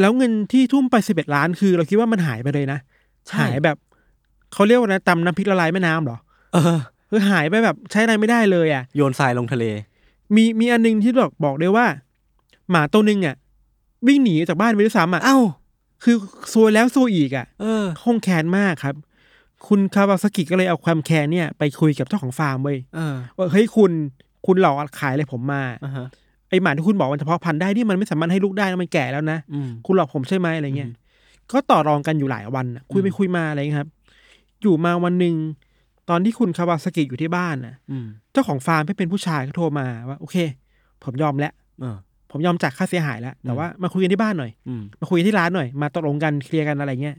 [0.00, 2.78] แล้วเงินที่ทุ่มไปสิบเอ็ดล้านคือ เราคิดว่ามันหายไปเลยนะ
[3.28, 3.76] ใช่หายแบบ
[4.52, 6.18] เขาเรียกว่านะตำน้ำพริกละลายแม่น้ำเหรอ
[6.54, 6.78] เออ
[7.10, 9.64] คือหายไปแบบใช้อะไรไม่ได้เลยอะ โยนทรายลงทะเล
[10.34, 11.86] มีมีอันนึงที่บอกบอกได้ว่า
[12.70, 13.36] หมาตัวหนึ่งอะ
[14.06, 15.42] วิ่งหนีจากบ้านไปด้วยซ้ำอะอ้าว
[16.02, 16.16] คือ
[16.52, 18.94] ซวยแล้วซวยอีกอะเออคงแค้นมากครับ
[19.66, 23.92] คุณคาวาสกิก็เลยเอาความแค้นเนี่ย ไปคุยกับเจ้าของฟาร์มเว้ยเออว่าเฮ้ยคุณ
[24.46, 26.06] คุณหลอกขายอะไรผมมาอ่าฮะ
[26.48, 31.00] ไอหมาที่คุณบอกมันเฉพาะพันธุ์ได้นี่มันไม่สามารถให้ลูกได้นะมันแก่แล้วนะอืม คุณหลอกผมใช่ไหมอะไรเงี้ยอืม
[31.52, 33.88] ก็ต่อรองกันอยู่หลายวันน่ะคุยไปอืมคุยมาอะไรเงี้ยครับ
[34.62, 35.34] อยู่มาวันหนึ่ง
[36.08, 40.36] ตอนที่คุณคาวาสกิอยู่ที่บ้านน่ะ อืมเจ้าของฟาร์มที่เป็นผู้ชายก็โทรมาว่า โอเค
[41.04, 41.96] ผมยอมแล้ว เออ
[42.34, 47.16] ผมยอมจ่ายค่าเสียหายแล้ว แต่อืมว่ามาคุยกันที่บ้านหน่อยอืมมาคุยกันที่ร้านหน่อย มาตกลงกันเคลียร์กันอะไรเงี้ย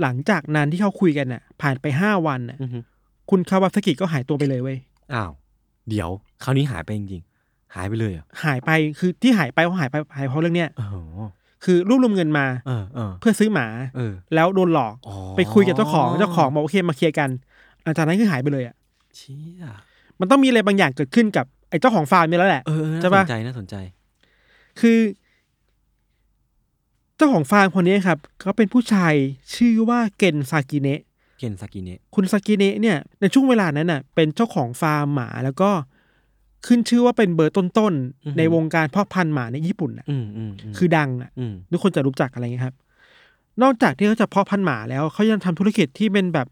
[0.00, 2.82] หลังจากนั้นที่เขาคุยกันน่ะ ผ่านไปห้าวันน่ะอือหือ
[3.30, 4.78] คุณคาวาซากิก็หายตัวไปเลยเว้ย
[5.14, 5.32] อ้าว
[5.88, 6.08] เดี๋ยว
[6.42, 10.94] คราวนี้หายไปจริงๆ หายไปเลยเหรอะหายไป คือที่หายไปเพราะหายไปหายเพราะเรื่องเนี้ยโอ้โห
[11.64, 17.30] คือรวบรวมเงินมาเออเออเพื่อซื้อหมาเออแล้วโดนหลอกอ๋อไปคุยกับเจ้าของ เจ้าของบอกโอเคมาเคลียร์กัน
[17.82, 18.74] หลังจากนั้นคือหายไปเลยอะ
[19.16, 19.64] เชี่ย
[20.20, 23.74] มันต้องมีอะไรบางอย่างเกิดขึ้นกับไอ้ เจ้าของฟาร์มนี่แล้วแหละเออเออใช่น่าปะสนใจน่าสนใจ
[24.80, 24.98] คือ
[27.16, 29.14] เจ้าของฟาร์มคนนี้ครับเขาเป็นผู้ชาย
[29.54, 31.00] ชื่อว่าเกนซากิเนะ
[31.38, 35.70] เกนซากิเนะคุณซากิเนะเนี่ย ในช่วงเวลานั้นน่ะ เป็นเจ้าของฟาร์มหมาแล้วก็
[36.66, 42.74] ขึ้นชื่อว่าเป็นเบอร์ต้นๆในวงการเพาะพันธุ์หมาในญี่ปุ่นน่ะอืมอืมมคือดังอะอืมทุกคนจะรู้จักอะไรเงี้ยครับ
[43.62, 46.48] นอกจากที่เขาจะเพาะพันธุ์หมาแล้วเขายังทำธุรกิจที่เป็นแบบ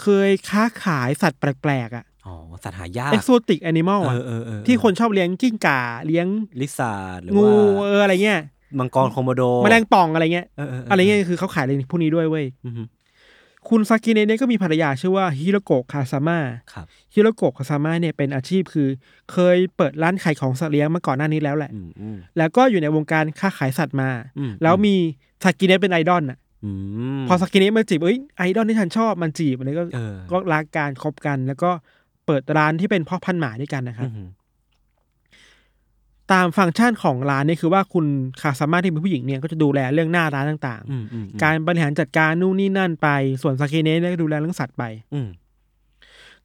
[0.00, 6.26] เคยค้าขายสัตว์แปลกๆอะ อ๋อสัตว์หายาก exotic animal อะเออเออเออที่คนชอบเลี้ยงกิ้งก่าเลี้ยง
[6.60, 7.46] lizard หรืองู
[7.78, 8.40] ว่าเอออะไรเงี้ย
[8.78, 12.82] มังกรโคโมโดแมลงป่องอะไรเงี้ยเออเอออะไรเงี้ยคือเขาขายอะไรพวกนี้ด้วยเว้ยอืมฮึ
[13.68, 16.38] คุณซากิเนะเนี่ยก็มีภรรยาชื่อว่าฮิโรโกะคาซาม่า
[16.72, 18.88] ครับฮิโรโกะคาซาม่าเนี่ยเป็นอาชีพคือ
[19.32, 24.94] เคยเปิดร้านขายของสัตว์เลี้ยงมาก่อนหน้านี้แล้วแหละอืมอืมแล้วก็อยู่ในวงการค้าขายสัตว์มาอืมแล้วมี
[25.42, 26.70] ซากิเนะเป็นไอดอลอะอื
[27.18, 31.70] มพอซากิเนะมาจีบเอ้ยไอดอลที่ฉันชอบมันจีบอะไรก็เออก็รักการคบกันแล้วก็
[32.30, 34.28] เปิดร้านที่เป็นพ่อพันธุ์หมาด้วยกันนะครับอืม
[36.32, 38.06] ตามฟังก์ชันของร้านเนี่ยคือว่าคุณ
[38.40, 43.08] คาซาม่าที่เป็นผู้หญิงเนี่ยก็จะดูแลเรื่องหน้าร้านต่างอืมอืมๆการบริหารจัดการนู่นนี่นั่นไป
[43.42, 44.82] ส่วนซากิเนะเนี่ยก็ดูแลเรื่องสัตว์ไป
[45.14, 45.28] อืม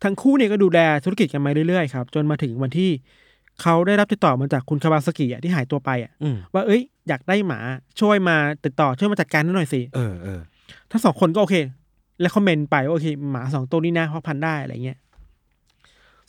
[0.04, 2.92] ทั้งคู่เนี่ยก็ดูแลธุรกิจกันมาเรื่อยๆครับจนมาถึงวันที่
[3.62, 7.60] เขาได้รับติดต่อมาจากคุณคาวาสกิอะที่หายตัวไปอะอืมว่าเอ้ย อยากได้หมา
[8.00, 10.40] ช่วยมาติดต่อช่วยมาจัดการให้หน่อยสิเออเออ
[10.92, 11.56] ทั้งสองคนก็โอเค
[12.22, 14.98] และคอมเมนต์ไปว่าโอเค หมาสองตัวนี้นะเพาะพันธุ์ได้อะไรเงี้ย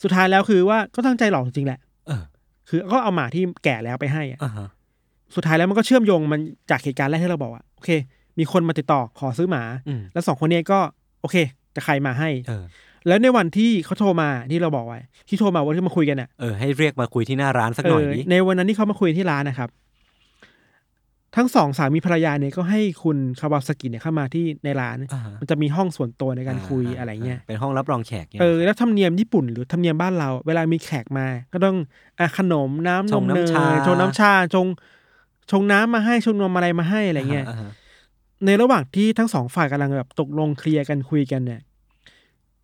[0.03, 2.23] สุดท้ายแล้วคือว่าก็ตั้งใจหลอกจริงๆแหละเออ
[2.69, 4.67] คือก็เอาหมาที่แก่แล้วไปให้อะอ่าฮะ
[5.35, 6.41] สุดท้ายแล้วมันก็เชื่อมโยงมัน
[6.71, 7.89] จากเหตุการณ์แรกที่เราบอกอะโอเค
[8.39, 10.79] มีคนมาติดต่อขอซื้อหมาอืมแล้วสองคนเนี้ก็
[11.21, 11.35] โอเค
[11.75, 12.63] จะใครมาให้เออ
[13.07, 19.69] แล้วในวันที่เขาโทรมาที่เราบอกไว้ที่โทรมาวันที่มาคุยกันอะเออให้เรียกมาคุยที่หน้าร้านสักเอหน่อยอดิในวันนั้นที่เขามาคุยที่ร้านนะครับ
[21.37, 31.75] ทั้งสองสามีภรรยาเนี่ยก็ให้คุณคาวาสกิเนี่ยเข้ามาที่ในร้านอ่าฮะมันจะมีห้องส่วนตัวในการคุยอะไรเงี้ย เป็นห้องรับรองแขกเนี่ยเออ แล้วธรรมเนียมญี่ปุ่นหรือธรรมเนียมบ้านเรา เวลามีแขกมา ก็ต้อง
[32.19, 34.67] อะขนมน้ำนชงมน้ำเนยชาชงน้ำชาชง
[35.51, 37.71] ชงน้ำมาให้ชงนมอะไรมาให้อะไรเงี้ยาฮะ
[38.45, 41.61] ในระหว่างที่ทั้งสองฝ่ายกำลังแบบตกลงเคลียร์กันคุยกันเนี่ย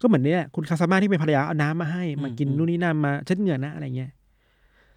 [0.01, 4.11] ก็เหมือนเนี่ยคุณคาซาม่าที่เป็นภรรยาเอาน้ำมาให้มากินนู่นนี่นั่นมาเช็ดเหงื่อนะอะไรเงี้ย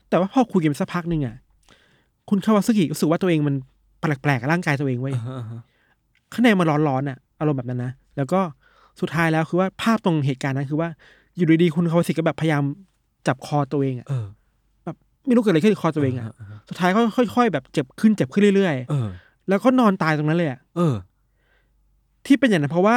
[0.08, 1.36] แต่ว่าพอคุยกันไปสักพักหนึ่งอะ
[2.30, 3.54] คุณคาวาสกิรู้สึกว่าตัวเองมัน
[4.00, 5.60] แปลกๆกับร่างกายตัวเองเว้ยอ่าฮะอ่าฮะ
[6.32, 8.40] ข้างในมันร้อนๆอะอารมณ์แบบนั้นนะแล้วก็
[9.00, 10.88] สุดท้ายแล้วคือว่าภาพตรงเหตุการณ์นั้นคือว่า
[11.36, 12.62] อยู่ดีๆคุณคาวาสกิก็แบบพยายาม
[13.26, 14.26] จับคอตัวเองอะเออ
[14.84, 14.96] แบบ
[15.26, 16.24] ไม่รู้เกิดอะไรขึ้นกับคอตัวเองอะ
[16.68, 20.94] สุดท้ายก็ค่อยๆ แบบเจ็บขึ้นเจ็บขึ้นเรื่อยๆเออแล้วก็นอนตายตรงนั้นเลยอะเออ
[22.26, 22.96] ที่เป็นอย่างนั้นเพราะว่า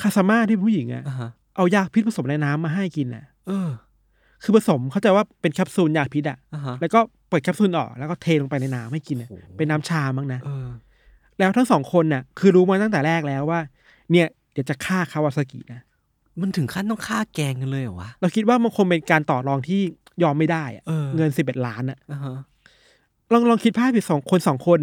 [0.00, 3.68] คาซาม่าที่เป็นผู้หญิงอะอ่าฮะเอายาพิษผสมในน้ำมาให้กินอะเออ
[4.42, 10.68] คือผสมเข้าใจว่าเป็นแคปซูลยาพิษอะอ่าฮะแล้วก็ เปิดแคปซูลออกแล้วก็เทลงไปในน้ำให้กินอะโอ้โหเป็นน้ำชามั้งนะเออ
[11.38, 13.60] แล้วทั้งสองคนน่ะ คือรู้มาตั้งแต่แรกแล้วว่า
[14.12, 15.80] เนี่ยเดี๋ยวจะฆ่าคาวาซากินะ
[16.40, 19.80] มันถึงขั้นต้องฆ่าแกล้งกันเลยเหรอวะเราคิดว่ามันคงเป็นการต่อรองที่
[20.22, 22.36] ยอมไม่ได้อะเออเงินสิบเอ็ดล้านอะอ่าฮะ
[23.32, 24.80] ลองลองคิดภาพดิสองคนสองคน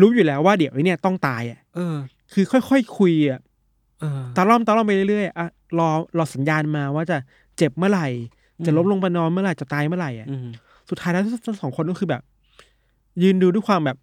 [0.00, 1.96] รู้อยู่แล้วว่าเดี๋ยวไอ้เนี่ยต้องตายอะเออ
[2.32, 3.40] คือค่อยๆคุยอะ
[4.00, 5.46] เออตาล่อมตาล่อมไปเรื่อยๆอะ
[5.78, 7.16] รอรอสัญญาณมาว่าจะ
[7.56, 8.08] เจ็บเมื่อไหร่
[8.66, 10.46] จะล้มลงไปนอนเมื่อไหร่จะตายเมื่อไหร่อะอืม
[10.90, 12.22] สุดท้ายแล้วทั้งสองคนก็คือแบบ
[13.22, 13.96] ยืนดูด้วยความแบบ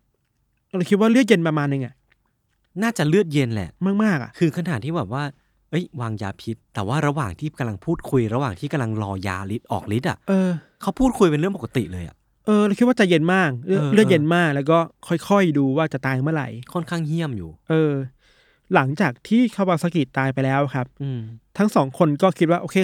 [0.76, 1.94] เราคิดว่าเลือดเย็นประมาณนึงอะ
[2.84, 3.70] น่าจะเลือดเย็นแหละ
[4.04, 5.24] มากๆอะคือขนาดที่แบบว่า
[5.70, 10.50] เอ้ย วางยาพิษ แต่ว่าระหว่างที่กำลังพูดคุย ระหว่างที่กำลังรอยาฤทธิ์ออกฤทธิ์อะเออ
[10.82, 12.16] เขาพูดคุยเป็นเรื่องปกติเลยอะ
[12.46, 14.78] เออเราคิดว่าใจเย็นมากเลือดเออเลือดเย็นมาก แล้วก็
[15.08, 17.92] ค่อยๆดูว่าจะตายเมื่อไหร่ ค่อนข้างเหี้ยมอยู่ เออ
[18.74, 21.20] หลังจากที่คาวาซากิตายไปแล้วครับ อืม
[21.58, 22.78] ทั้งสองคนก็คิดว่า โอเค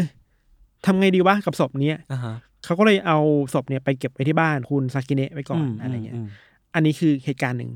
[0.85, 2.35] ทำไงดีวะกับศพเนี้ยอ่าฮะ
[2.65, 3.17] เขาก็เลยเอา
[3.53, 6.27] ศพเนี่ยไปเก็บไว้ที่บ้านคุณซากิเนะไว้ก่อนอะไรเงี้ยม
[6.73, 7.71] อันนี้คือเหตุการณ์หนึ่ง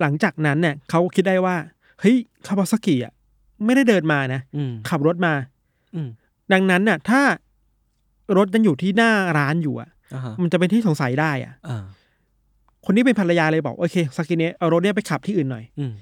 [0.00, 1.56] หลังจากนั้นเนี่ยเขาคิดได้ว่า
[2.00, 3.12] เฮ้ยคาวาซากิอะ
[3.64, 5.32] ไม่ได้เดินมานะอืมขับรถมา
[5.94, 6.08] อืม
[6.52, 7.20] ดังนั้นน่ะ ถ้า
[8.36, 11.84] รถยังอยู่ที่หน้าร้านอยู่อะอ่าฮะมันจะเป็นที่สงสัยได้อะอ่า
[12.84, 15.92] คนที่เป็นภรรยาเลยบอกโอเคซากิเนะเอารถเนี่ยไปขับที่อื่นหน่อยอืม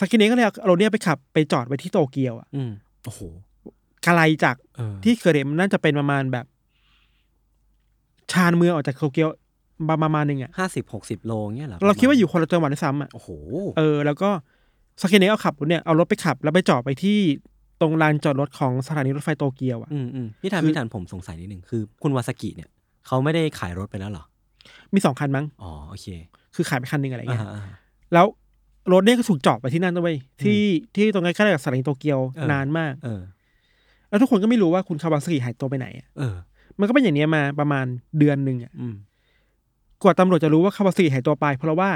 [0.00, 2.70] ซากิเนะก็เลยเอารถเนี่ยไปขับไปจอดไว้ที่โตเกียวอะอืม
[3.04, 3.20] โอ้โห
[4.04, 6.46] ไกลจากเออที่เกิดเหตุมันน่าจะเป็นประมาณแบบ
[8.32, 9.28] ชานเมืองออกจากโตเกียว
[10.02, 13.28] ประมาณหนึ่งอะห้าสิบหกสิบโลเงี้ยเหรอเราคิดว่าอยู่คนละจังหวัดด้วยซ้ำอะโอ้โห
[13.78, 14.30] เออแล้วก็
[15.00, 17.18] ซากิเนะเอาขับรถเนี่ยเอารถไปขับ แล้วไปจอดไปที่
[17.80, 22.68] ตรงลานจอดรถของสถานีรถไฟโตเกียวอะอืมอืมพี่ทันคือพี่ทันผมสงสัยนิดหนึ่งคือ คุณวาสกิเนี่ย
[23.06, 24.24] เขาไม่ได้ขายรถไปแล้วเหรอ
[24.94, 26.06] มีสองคันมั้งอ๋อโอเค
[26.54, 27.74] คือขายไปคันหนึ่งอะไรอ่าเงี้ยฮะอ่าฮะ
[28.14, 28.26] แล้ว
[28.92, 30.60] รถเนี่ยก็ถูกจอดไปที่นั่นด้วยที่
[30.96, 33.20] ที่ตรงใกล้ๆกับสถานีโตเกียวเออนานมาก เออ
[34.08, 36.36] แล้วทุกคนก็ไม่รู้ว่าคุณคาวาซากิหายตัวไปไหนอะเออ
[36.78, 37.86] มันก็เป็นอย่างเนี้ยมาประมาณ
[38.18, 38.94] เดือนหนึ่งอะอืม
[40.02, 41.90] กว่าตำรวจจะรู้ว่าคาวาซากิหายตัวไป เพราะว่า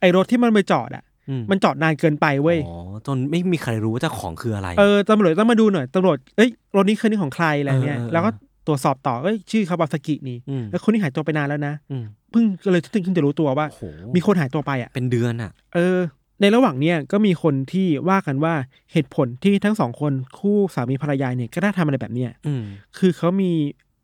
[0.00, 8.30] ไอ้รถที่มันไปจอดอะอืมมันจอดนานเกินไปเว้ยอ๋อจนไม่มีใครรู้ว่าเจ้าของคืออะไรเออตำรวจต้องมาดูหน่อยตำรวจเอ้ยรถนี้คือนี่ของใครอะไรเงี้ยเออเออแล้วก็
[8.66, 13.82] ตรวจสอบต่อเอ้ยชื่อคาวาซากินี่อืมแล้วคนนี้หายตัวไปนานแล้วนะอืมเพิ่งก็เลยถึงจะรู้ตัวว่าโอ้โห
[14.14, 15.98] มีคนหายตัวไปอะเป็นเดือนอะ เออ
[16.40, 18.54] ในระหว่างเนี้ยก็มีคนที่ว่ากันว่า
[18.92, 22.62] เหตุผลที่ทั้งสองคนคู่สามีภรรยาเนี่ยก็ได้ทำอะไรแบบเนี้ยอืม
[22.98, 23.52] คือเขามี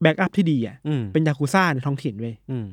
[0.05, 2.67] backup ที่ดีอะอืมเป็นยากุซ่าในท้องถิ่นเว้ยอืม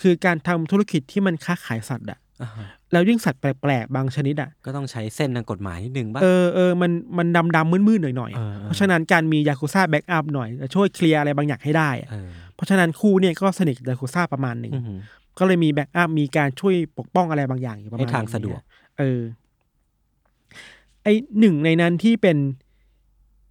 [0.00, 14.98] คือการทำธุรกิจที่มันค้าขายสัตว์อะอ่าฮะแล้วยิ่งสัตว์แปลกๆ บางชนิดอะก็ต้องใช้เส้นทางกฎหมายนิดนึงบ้างเออเออมันมันดำดำมืดมืดๆหน่อยหน่อยๆเออเออเพราะฉะนั้นการมียากุซ่า backup หน่อยจะช่วยเคลียร์อะไรบางอย่างให้ได้อะเออเพราะฉะนั้นคู่เนี่ยก็สนิทกับยากุซ่าประมาณหนึ่งอืม
[15.38, 18.60] ก็เลยมีแบ็กอัพมีการช่วยปกป้องอะไรบางอย่างอยู่ประมาณให้ทางอย่สะดวก
[18.98, 19.20] เออ
[21.02, 21.08] ไอ
[21.38, 22.36] หนึ่งในนั้นที่เป็น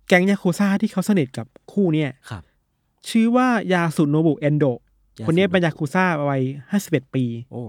[0.07, 2.43] แก๊งยากุซ่าที่เขาสนิทกับคู่เนี่ยครับ
[3.09, 4.65] ชื่อว่ายาสุโนบุเอนโด
[5.19, 6.41] ยาคนเนี้ยสูบเป็นยากุซ่าวัย
[6.71, 7.63] ห้าสิบเอ็ดปี โอ้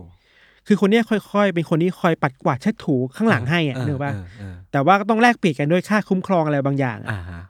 [0.67, 7.43] คือคนเนี้ยค่อยๆ เป็นคนที่คอยปัดกวาดเช็ดถูข้างหลังให้อะเออเนกป่ะเออเออแต่ว่าก็ต้องแลกเปลี่ยนกันด้วยค่าคุ้มครองอะไรบางอย่างอะอ่าฮะ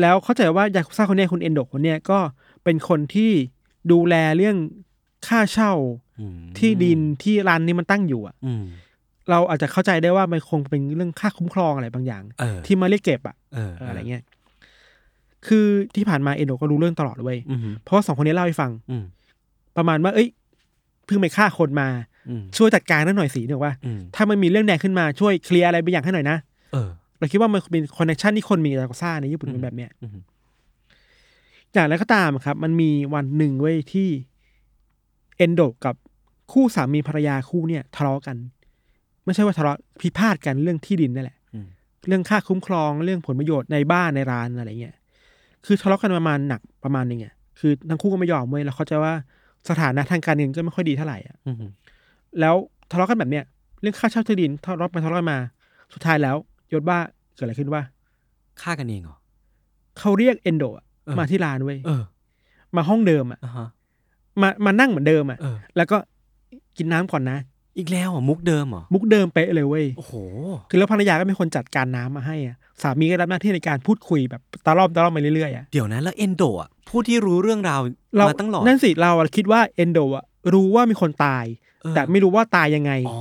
[0.00, 2.18] แล้วเข้าใจว่ายากุซ่าคนเนี้ยคุณเอนโดคนเนี้ยก็
[2.64, 3.30] เป็นคนที่
[3.92, 4.56] ดูแลเรื่อง
[5.28, 5.72] ค่าเช่า
[6.20, 8.64] อืมที่ดินที่ร้านนี้มันตั้งอยู่อะอืม
[9.30, 14.22] เราอาจจะเข้าใจได้ว่ามันคงเป็นเรื่องค่าคุ้มครองอะไรบางอย่างเออที่มาเรียกเก็บอะเออเอออะไรเงี้ย
[15.46, 19.04] คือที่ผ่านมาเอนโดก็รู้เรื่องตลอดเลยเว้ยอืมเพราะว่าสองคนนี้เล่าให้ฟังอืม
[19.76, 20.28] ประมาณว่า เอ้ย
[21.06, 21.88] เพิ่งไปฆ่าคนมา
[22.28, 26.36] อืมช่วยจัดการนั่นหน่อยสิเนกว่าอืมถ้ามันมีเรื่องแดงขึ้นมาช่วยเคลียร์อะไรบางอย่างให้หน่อยนะ
[26.72, 26.88] เออ
[27.18, 30.10] เราคิดว่ามันเป็นคอนเนคชันที่คนมีกับยากุซ่าในญี่ปุ่นอืมเป็นแบบเนี้ยอืม
[31.72, 34.08] อย่างไรก็ตามครับ มันมีวันหนึ่งเว้ยที่
[35.36, 35.94] เอนโดกับ
[36.52, 38.36] คู่สามีภรรยาคู่เนี่ยทะเลาะกัน
[39.24, 41.66] ไม่ใช่ว่าทะเลาะพิพาทกันเรื่องที่ดินนั่นแหละอืม
[42.08, 44.96] เรื่องค่าคุ้มครองเรื่องผลประโยชน์ในบ้านในร้านอะไรเงี้ย
[45.66, 49.14] คือทะเลาะกันประมาณหนักประมาณหนึงอะคือทั้งคู่ก็ไม่ยอมเว้ยแล้วเขาใจะว่า
[49.68, 51.56] สถานะทางการเงินก็ไม่ค่อยดีเท่าไหร่อะอืม
[52.40, 52.54] แล้ว
[52.90, 53.44] ทะเลาะกันแบบเนี้ย
[53.80, 55.38] เรื่องค่าเช่าที่ดินทะเลาะไปทะเลาะกันมา
[55.94, 56.36] สุดท้ายแล้ว
[56.72, 56.98] ยศว่า
[57.34, 57.82] เกิดอะไรขึ้นว่า
[58.62, 59.16] ฆ่ากันเองเหรอ
[59.98, 62.02] เขาเรียกเอนโดอะเออมาที่ร้านเว้ยเออ
[62.76, 63.68] มาห้องเดิมอะอ่าฮะ
[64.42, 65.96] มามานั่งเหมือนเดิมอะเออแล้วก็
[66.76, 67.38] กินน้ำก่อนนะ
[67.78, 70.14] อีกแล้วเหรอมุกเดิมเหรอมุกเดิมเป๊ะเลยเว้ยโอ้โห
[70.68, 77.80] คือแล้วภรรยาก็เป็นคนจัดการน้ำมาให้อะสามีก็รับหน้าที่ในการพูดคุยแบบตะล่อมตะล่อมไปเรื่อยๆอะเดี๋ยวนะแล้วเอนโดอะผู้ที่รู้เรื่องราว
[78.16, 81.44] เรามาตั้งหลอดนั่นสิเราอะคิดว่าเอนโดอะรู้ว่ามีคนตาย
[81.82, 83.20] เออแต่ไม่รู้ว่าตายยังไงอ๋อ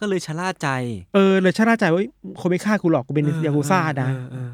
[0.00, 0.68] ก็เลยชะล่าใจ
[1.14, 4.50] เออเลยชะล่าใจว่าเฮ้ยคนไม่ฆ่ากูหรอกกูเป็นเออยากุซ่านะเออเออ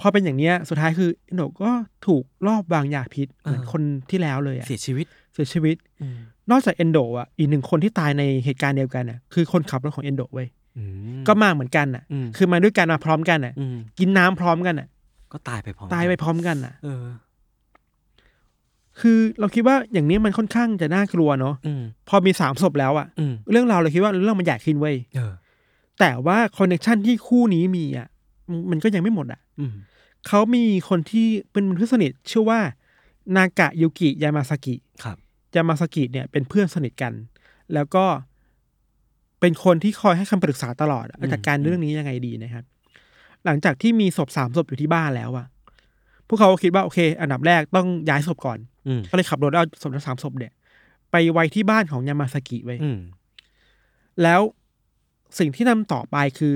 [0.00, 1.70] พอเป็นอย่างเนี้ยสุดท้ายคือเอนโดก็
[2.06, 6.18] ถูกลอบวางยาพิษเหมือนเออคนที่แล้วเลยอะเสียชีวิต เสียชีวิตอืม
[6.50, 10.48] นอกจากเอนโดอะอีกหนึ่งคนที่ตายในเหตุการณ์เดียวกันอะคือคนขับรถของเอนโดเว้ย
[10.78, 10.82] อื
[11.18, 14.88] มก็มาเหมือนกันอะอืมคือมาด้วยกันมาพร้อมกันอะอืมกินน้ำพร้อมกันอะ
[15.32, 17.04] ก็ตายไปพร้อมตายไปพร้อมกันอะเออ
[19.00, 25.32] คือเราคิดว่าอย่างนี้มันค่อนข้างจะน่ากลัวเนาะอืมพอมีสามศพแล้วอะอืมเรื่องราวเราคิดว่าเรื่องมันใหญ่ขึ้นเว้ยเออ
[26.00, 28.08] แต่ว่า connection ที่คู่นี้มีอะ
[28.50, 29.72] มันมันก็ยังไม่หมดอะอืม
[30.26, 32.60] เขามีคนที่เป็นเพื่อนสนิทชื่อว่า
[33.36, 34.74] นากะยุกิยามาซากิ
[35.04, 35.16] ครับ
[35.56, 37.12] ยามาซากิเนี่ยเป็นเพื่อนสนิทกัน
[37.74, 38.04] แล้วก็
[39.40, 42.64] เป็นคนที่คอยให้คำปรึกษาตลอดอะอืมจัดการเรื่องนี้ยังไงดีนะครับ
[43.44, 45.46] หลังจากที่มีศพสามศพอยู่ที่บ้านแล้วอะ
[46.28, 50.52] พวกเขาก็คิดว่าโอเค อันดับแรกต้องย้ายศพก่อนอืมก็เลยขับรถเอาศพทั้งสามศพเนี่ย
[51.10, 52.98] ไปไว้ที่บ้านของยามาซากิไว้อืม
[54.22, 54.40] แล้ว
[55.38, 56.54] สิ่งที่นำต่อไปคือ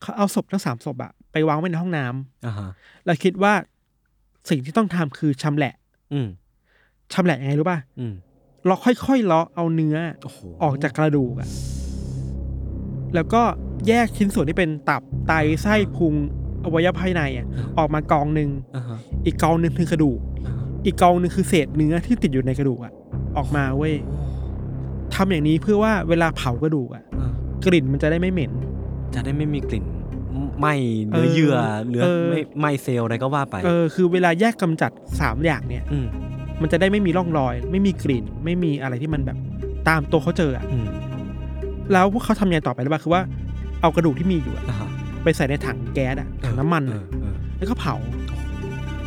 [0.00, 2.70] เขาเอาศพทั้งสามศพอะไปวางไว้ในห้องน้ำอ่าฮะ
[3.04, 3.52] แล้วคิดว่า
[4.50, 5.74] สิ่งที่ต้องทำคือชำแหละ
[6.12, 6.28] อืม
[7.12, 8.14] ชำแหละยังไงรู้ป่ะอืม
[8.66, 11.48] เราค่อยๆเลาะเอาเนื้อโอ้โหออกจากกระดูกอะ
[13.14, 13.42] แล้วก็
[13.88, 15.32] แยกชิ้นส่วนที่เป็นตับไต
[15.62, 16.14] ไส้พุง
[16.64, 17.46] อวัยวะภายในอะ
[17.78, 22.92] ออกมากองหนึ่งอ่าฮะอีกกองหนึ่งคือกระดูกอ่าฮะอีกกองหนึ่งคือเศษเนื้อที่ติดอยู่ในกระดูกอะ
[23.36, 23.94] ออกมาเว้ย
[25.14, 27.32] ทำอย่างนี้เพื่อว่าเวลาเผากระดูกอะเออ
[27.66, 28.52] กลิ่นมันจะได้ไม่เหม็น
[29.14, 29.84] จะได้ไม่มีกลิ่น
[30.60, 30.66] ไหม
[31.08, 31.56] เนื้อเออเยื่อ
[31.90, 34.90] เนื้อเออไม่ไหมเซลล์อะไรก็ว่าไป เออคือเวลาแยกกำจัด
[35.20, 35.98] สามอย่างเนี่ยอื
[36.58, 39.36] มมันจะได้ไม่มีร่องรอย ไม่มีกลิ่น ไม่มีอะไรที่มันแบบ
[39.88, 40.86] ตามตัวเขาเจออะอืม
[41.92, 43.22] แล้วพวกเขาทำยังไงต่อไปรู้ป่ะคือว่า
[43.80, 44.90] เอากระดูกที่มีอยู่อะอ่าฮะ
[45.22, 47.96] ไปใส่ในถังแก๊สอะถังน้ำมันเออะอเออแล้วก็เผา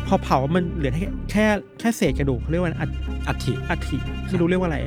[0.06, 1.44] พอเผามันเหลือแค่แค่
[1.78, 2.90] แค่เศษกระดูกเขาเรียกว่าอัฐ
[3.28, 3.96] อัฐิอัฐิ
[4.28, 4.78] ไม่รู้เรียกว่าอะไร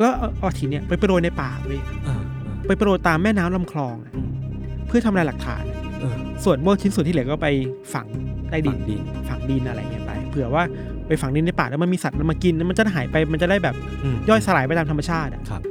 [0.00, 4.30] ก็เอาเอาอัฐิเนี่ยไปโปรยในป่าเว้ยเออเออไปโปรยตามแม่น้ำลำคลองอะอืม
[4.86, 5.62] เพื่อทำลายหลักฐาน
[6.00, 7.48] เออส่วนพวกชิ้นส่วนที่เหลือก็ไป
[7.94, 8.06] ฝัง
[8.50, 10.62] ใต้ดิฝัน งดิน ฝังดินอะไรเงี้ยไป เผื่อว่า
[11.08, 13.74] ไปฝังดินในป่าแล้วมันมีสัตว์มันมากินแล้วมันจะหายไปมันจะได้แบบ
[14.04, 15.62] อืมย่อยสลายไปตามธรรมชาติอะครับ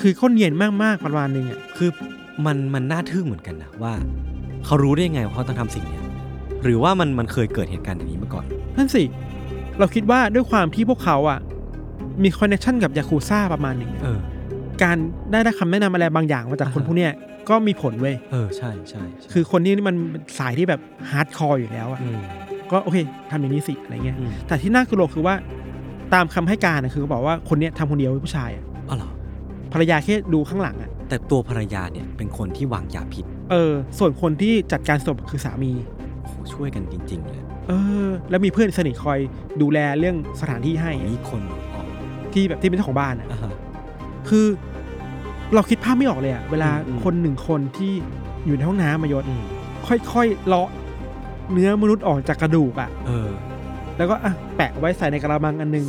[0.00, 1.90] คือเขาเนียนมากๆประมาณนึงอะคือ
[2.46, 3.92] มันมันน่าทึ่งเหมือนกันนะว่า
[4.64, 6.04] เขารู้ได้ยังไงว่าเขาต้องทำสิ่งเนี้ย
[6.62, 8.44] หรือว่ามันมันเคยเกิดเหตุการณ์อย่างนี้มาก่อน
[8.76, 9.02] นั่นสิ
[9.78, 11.38] เราคิดว่าด้วยความที่พวกเขาอะ
[12.22, 14.18] มีคอนเนคชันกับยาคูซ่าประมาณหนึ่งอะเออ
[14.82, 14.96] การ
[15.30, 17.12] ได้ได้คำแนะนำอะไรบางอย่างมาจากคนอ่าฮะพวกเนี้ย
[17.48, 19.96] ก็มีผลเว้ยเออใช่ใช่ใช่คือคนนี้นี่มัน
[20.38, 20.80] สายที่แบบ
[21.10, 22.20] hardcore อยู่แล้วอะม
[22.72, 22.98] ก็โอเค
[23.30, 25.34] ทำอย่างนี้สิอะไรเงี้ยอืม แต่ที่น่ากลัวคือว่า
[26.14, 29.10] ตามคำให้การนะคือเขาบอกว่าคนเนี้ยทำคนเดียวเป็นผู้ชายอะอ๋อเหรอ
[29.72, 35.72] ภรรยาแค่ดูข้างหลังอะแต่ตัวภรรยาเนี่ยเป็นคนที่วางยาพิษเออ ส่วนคนที่จัดการศพคือสามี
[36.22, 37.72] โอ้โหช่วยกันจริง ๆ เลยเอ
[38.06, 39.18] อ แล้วมีเพื่อนสนิทคอย
[39.62, 41.42] ดูแลเรื่องสถานที่ให้มีคน
[41.74, 41.86] ออก
[42.32, 43.52] ที่แบบที่เป็นเจ้าของบ้านอะ อ่าฮะ
[44.28, 44.46] คือ
[45.54, 47.92] เราคิดภาพไม่ออกเลยอะเวลาอืมอืม คนหนึ่งคนที่
[48.46, 49.42] อยู่ในห้องน้ำมายศอืม
[50.12, 50.68] ค่อยๆเลาะ
[51.52, 53.30] เนื้อมนุษย์ออกจากกระดูกอะ เออ
[53.96, 55.86] แล้วก็อะแปะไว้ใส่ในกระมังอันหนึง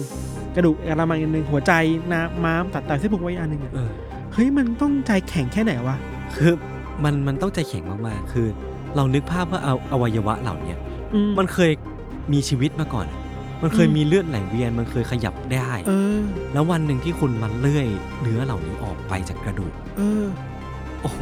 [0.55, 1.73] กระดูกกระมังอันหนึงหัวใจ
[2.13, 3.91] น้ำม้ามตัดไตเส้นผมไว้อันหนึงอะเออ
[4.33, 5.95] เฮ้ยมันต้องใจแข็งแค่ไหนวะ
[6.35, 6.53] คือ
[7.03, 8.47] มันมันต้องใจแข็งมากๆ คือ
[8.95, 10.77] เรานึกภาพว่าเอาอวัยวะเหล่าเนี้ย
[11.13, 11.71] อืมันเคย
[12.33, 13.07] มีชีวิตมาก่อน
[13.61, 16.19] มันเคยอืม มีเลือดไหลเวียน มันเคยขยับได้ เออ
[16.53, 17.87] แล้ววันหนึ่งที่คุณมันเลื่อย
[18.21, 20.25] เนื้อเหล่านี้ออกไปจากกระดูก เออ
[21.01, 21.19] โอ้โห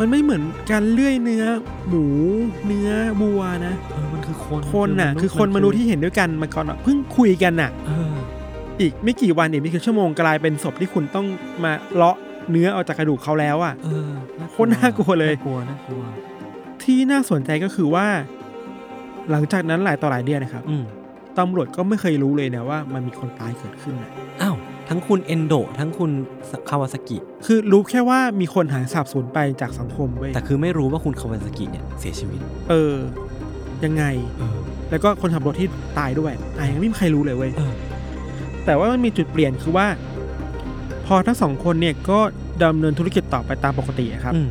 [0.00, 1.44] มันไม่เหมือนการเลื่อยเนื้อ
[1.88, 2.04] หมู
[2.66, 2.90] เนื้อ
[3.20, 8.14] วัวนะ เออมันคือคนคนน่ะ คือคนมนุษย์ที่เห็นด้วยกันมาก่อนอะเพิ่งคุยกันน่ะ เออ
[8.80, 11.26] อีกไม่กี่วันอีกไม่กี่ชั่วโมงกลายเป็นศพที่คุณต้อง
[11.64, 12.16] มาเลาะ
[12.50, 14.10] เนื้อออกจากกระดูกเขาแล้วอะเออ
[14.50, 16.02] โคตรน่ากลัวเลย น่ากลัวน่ากลัว
[16.82, 18.06] ที่น่าสนใจก็คือว่า
[19.30, 20.84] หลังจากนั้นหลายต่อหลายเดือนนะครับอืม
[21.38, 24.10] ตำรวจก็ไม่เคยรู้เลยนะว่ามันมีคนตายเกิดขึ้นนะ
[24.42, 24.45] อ้าว
[24.88, 26.10] ทั้งคุณเอนโด ทั้งคุณ
[26.68, 32.94] คาวาซากิ คือรู้แค่ว่ามีคนหายสาบสูญไปจากสังคมเว้ยแต่คือไม่รู้ว่าคุณคาวาซากิเนี่ยเสียชีวิต เออ
[33.84, 34.04] ยังไง
[34.38, 34.58] เออ
[34.90, 35.68] แล้วก็คนขับรถที่
[35.98, 37.72] ตายด้วยอะยังไม่มีใครรู้เลยเว้ยเออ
[38.66, 39.86] แต่ว่ามันมีจุดเปลี่ยนคือว่า
[41.06, 42.18] พอทั้งสองคนเนี่ยก็
[42.64, 44.48] ดำเนินธุรกิจต่อไปตามปกติอะครับอืม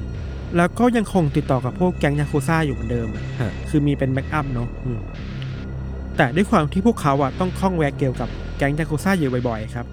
[0.58, 5.00] แล้วก็ยังคงติดต่อกับพวกแก๊งยาคูซ่าอยู่เหมือนเดิมอะฮะคือมีเป็น backup เนาะอืม
[6.18, 9.86] แต่ด้วยความที่พวกเขาอะต้องข้องแวะเกี่ยวกับแก๊งยาคูซ่าอยู่บ่อยๆครับ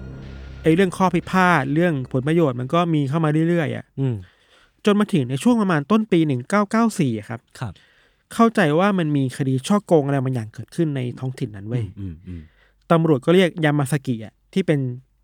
[0.63, 4.15] ไอ้เรื่องข้อพิพาทเรื่องผลประโยชน์มันก็มีเข้ามาเรื่อยๆอะอืม
[4.85, 6.19] จนมาถึงในช่วงประมาณต้นปี
[6.69, 7.73] 1994อะครับ ครับ
[8.33, 12.41] เข้าใจว่ามันมีคดีฉ้อโกงอะไรบางอย่างเกิดขึ้นในท้องถิ่นนั้นเว้ยอืมอืม
[12.91, 14.79] ตำรวจก็เรียกยามาซากิอะที่เป็น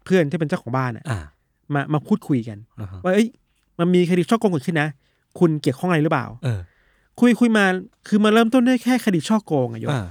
[0.06, 1.20] เพื่อนที่เป็นเจ้าของบ้านอะอ่า
[1.74, 3.28] มามาพูดคุยกัน อ่าฮะ ว่าเอ้ย
[3.80, 4.90] มันมีคดีช่อโกงเกิดขึ้นนะ
[5.40, 6.60] คุณเกี่ยวข้องอะไรหรือเปล่า เออ
[7.20, 7.66] คุยคุยมา
[8.08, 10.08] คือมาเริ่มต้นด้วยแค่คดีช่อโกงอะโยมอ่า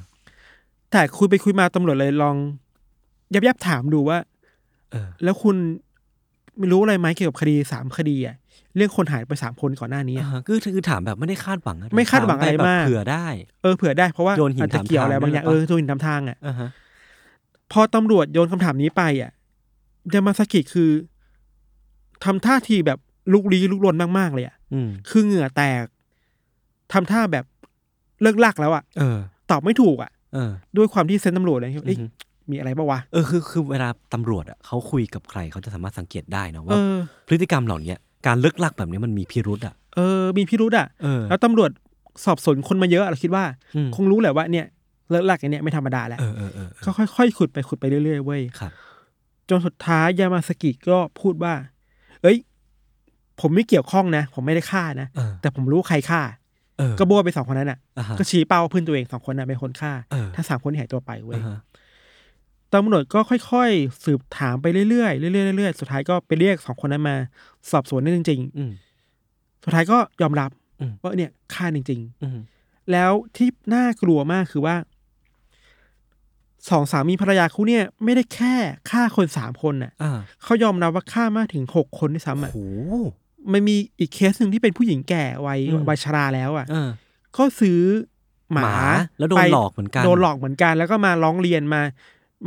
[0.93, 2.37] แต่คุยไปคุยมาตำรวจเลยลอง
[3.35, 4.38] ยับยับถามดูว่าเออ
[5.25, 5.57] แล้วคุณ
[6.59, 8.37] ไม่รู้อะไรไหมเกี่ยวกับคดีสามคดีอะ
[8.77, 13.27] เรื่องคนหายไปสามคนก่อนหน้านี้อ่าอะฮะคือคือถามแบบไม่ได้คาดหวังอะไม่คาดหวังอะไรถปแบบมากเผื่อได้
[13.63, 16.69] เออเผื่อได้เพราะว่าโยนหินอาจจะเกี่ยวอะไรบางอย่างถามทางเออโยนหินทำทางอะอ่าฮะ
[17.73, 19.31] พอตำรวจโยนคำถามนี้ไปอะ
[20.15, 20.91] ยามาสกิคือ
[22.25, 22.99] ทำท่าทีแบบ
[23.33, 25.85] ลุกลี้ลุกลนมากๆเลยอะอืมคือเหงื่อแตก
[26.93, 27.45] ทำท่าแบบ
[28.23, 29.19] เลิกลักแล้วอะเออ
[29.51, 32.07] ตอบไม่ถูกอะเออด้วยความที่เซนส์ตำรวจเลยเอ้ยอือฮึ
[32.51, 41.71] มีอะไรปะวะ เออคือคือเวลาตำรวจอะเขาคุยกับใครเขาจะสามารถสังเกตได้นะเอว่าอพฤติกรรมเหล่าเนี้ยการเลิกลักแบบนี้มันมีพิรุษอะ เออ มีพิรุธอะเออ แล้วตำรวจ
[42.25, 43.45] สอบสวนคนมาเยอะเราคิดว่า
[43.77, 44.67] อืม คงรู้แหละว่าเนี่ย
[45.11, 48.73] เลิกลักอันเนี้ยไม่ธรรมดาแล้วเออเออเออเอก็อค่อยๆขุดไปขุดไปเรื่อยๆเว้ย ครับ
[49.49, 51.55] จนสุดท้ายยามาสกิก็พูดว่า
[52.23, 52.37] เอ้ย
[53.41, 56.21] ผมไม่เกี่ยวข้องนะ ผมไม่ได้ฆ่านะ เออแต่ผมรู้ใครฆ่า
[56.79, 61.59] เออก็บัวไปสองคนนั้นอะ อ่าฮะ ก็ชี้เป้าเพื่อนตัวเองสองคนน่ะเป็นคนฆ่า เออถ้าสามคนที่หายตัวไปเว้ย อ่าฮะ
[62.75, 67.17] ตำรวจก็ค่อยๆ สืบถามไปเรื่อยๆเรื่อยๆเรื่อยๆสุดท้ายก็ไปเรียกสองคนนั้นมา
[67.71, 70.51] สอบสวนได้จริงอืมๆสุดท้ายก็ยอมรับ
[70.81, 74.77] อืมว่าเนี่ยฆ่าจริงอืมๆแล้วที่น่ากลัวมากคือว่า
[76.71, 78.55] สองสามีภรรยาคู่เนี่ย ไม่ได้แค่
[78.91, 82.59] ฆ่าคนสามคนน่ะอ่าเขายอมรับว่าฆ่ามากถึงหกคนด้วยซ้ำโอ้อะโห
[83.53, 86.89] มันมีอีกเคสหนึ่งที่เป็นผู้หญิงแก่วัยอืมวัยชราแล้วอะเออ
[87.37, 87.81] ก็ซื้อ
[88.53, 88.79] หมาหมา
[89.19, 91.83] แล้วโดนไปหลอกเหมือนกันโดนหลอกเหมือนกัน แล้วก็มาร้องเรียนมา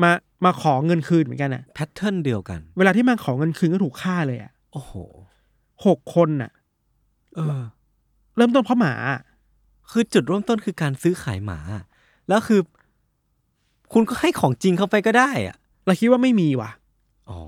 [0.03, 0.11] มา
[0.45, 4.93] มาขอเงินคืนเหมือนกันอะแพทเทิร์นเดียวกัน เวลาที่มาขอเงินคืนก็ถูกฆ่าเลยอะโอ้โห
[5.85, 6.51] หกคนน่ะ
[7.35, 7.61] เออ
[8.37, 9.21] เริ่มต้นเพราะหมาอะ
[9.91, 11.59] คือจุดเริ่มต้นคือการซื้อขายหมา
[12.29, 12.59] แล้วคือ
[13.93, 16.71] คุณก็ให้ของจริงเข้าไปก็ได้อะเราคิดว่าไม่มีว่ะ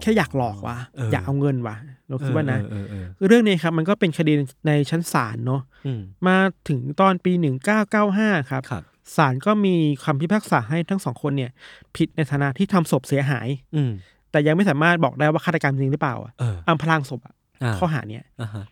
[0.01, 1.75] แค่อยากหลอกว่ะเอออยากเอาเงินว่ะ
[2.09, 4.33] เราคิดว่านะเออเออเออคือเรื่องนี้ครับ มันก็เป็นคดี
[4.67, 6.37] ในชั้นศาลเนาะอืมมา
[6.67, 8.83] ถึงตอนปีหนึ่งเก้าเก้าห้าครับครับ
[9.15, 9.75] ศาลก็มี
[10.05, 11.51] คำพิพากษาให้ทั้งสองคนเนี่ย
[11.95, 13.91] ผิดในฐานะที่ทำศพเสียหาย อืม
[14.31, 18.65] แต่ยังไม่สามารถบอกได้ว่าฆาตกรรมจริงหรือเปล่าอะเอออำพรางศพอะอ่า ข้อหาเนี้ยอ่าฮะ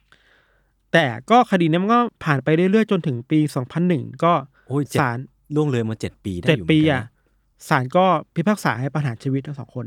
[0.94, 3.40] แต่ก็คดีเนี้ยมันก็ผ่านไปเรื่อยๆ จนถึงปี
[3.82, 4.34] 2001 ก็
[4.68, 5.18] โอ้ยเจ็ดศาล
[5.56, 8.06] ล่วงเลยมาเจ็ดปีได้เจ็ดอยู่ปีเหมืนกันอะนศาลก็
[8.36, 9.86] พิพากษาให้ประหารชีวิตทั้งสองคน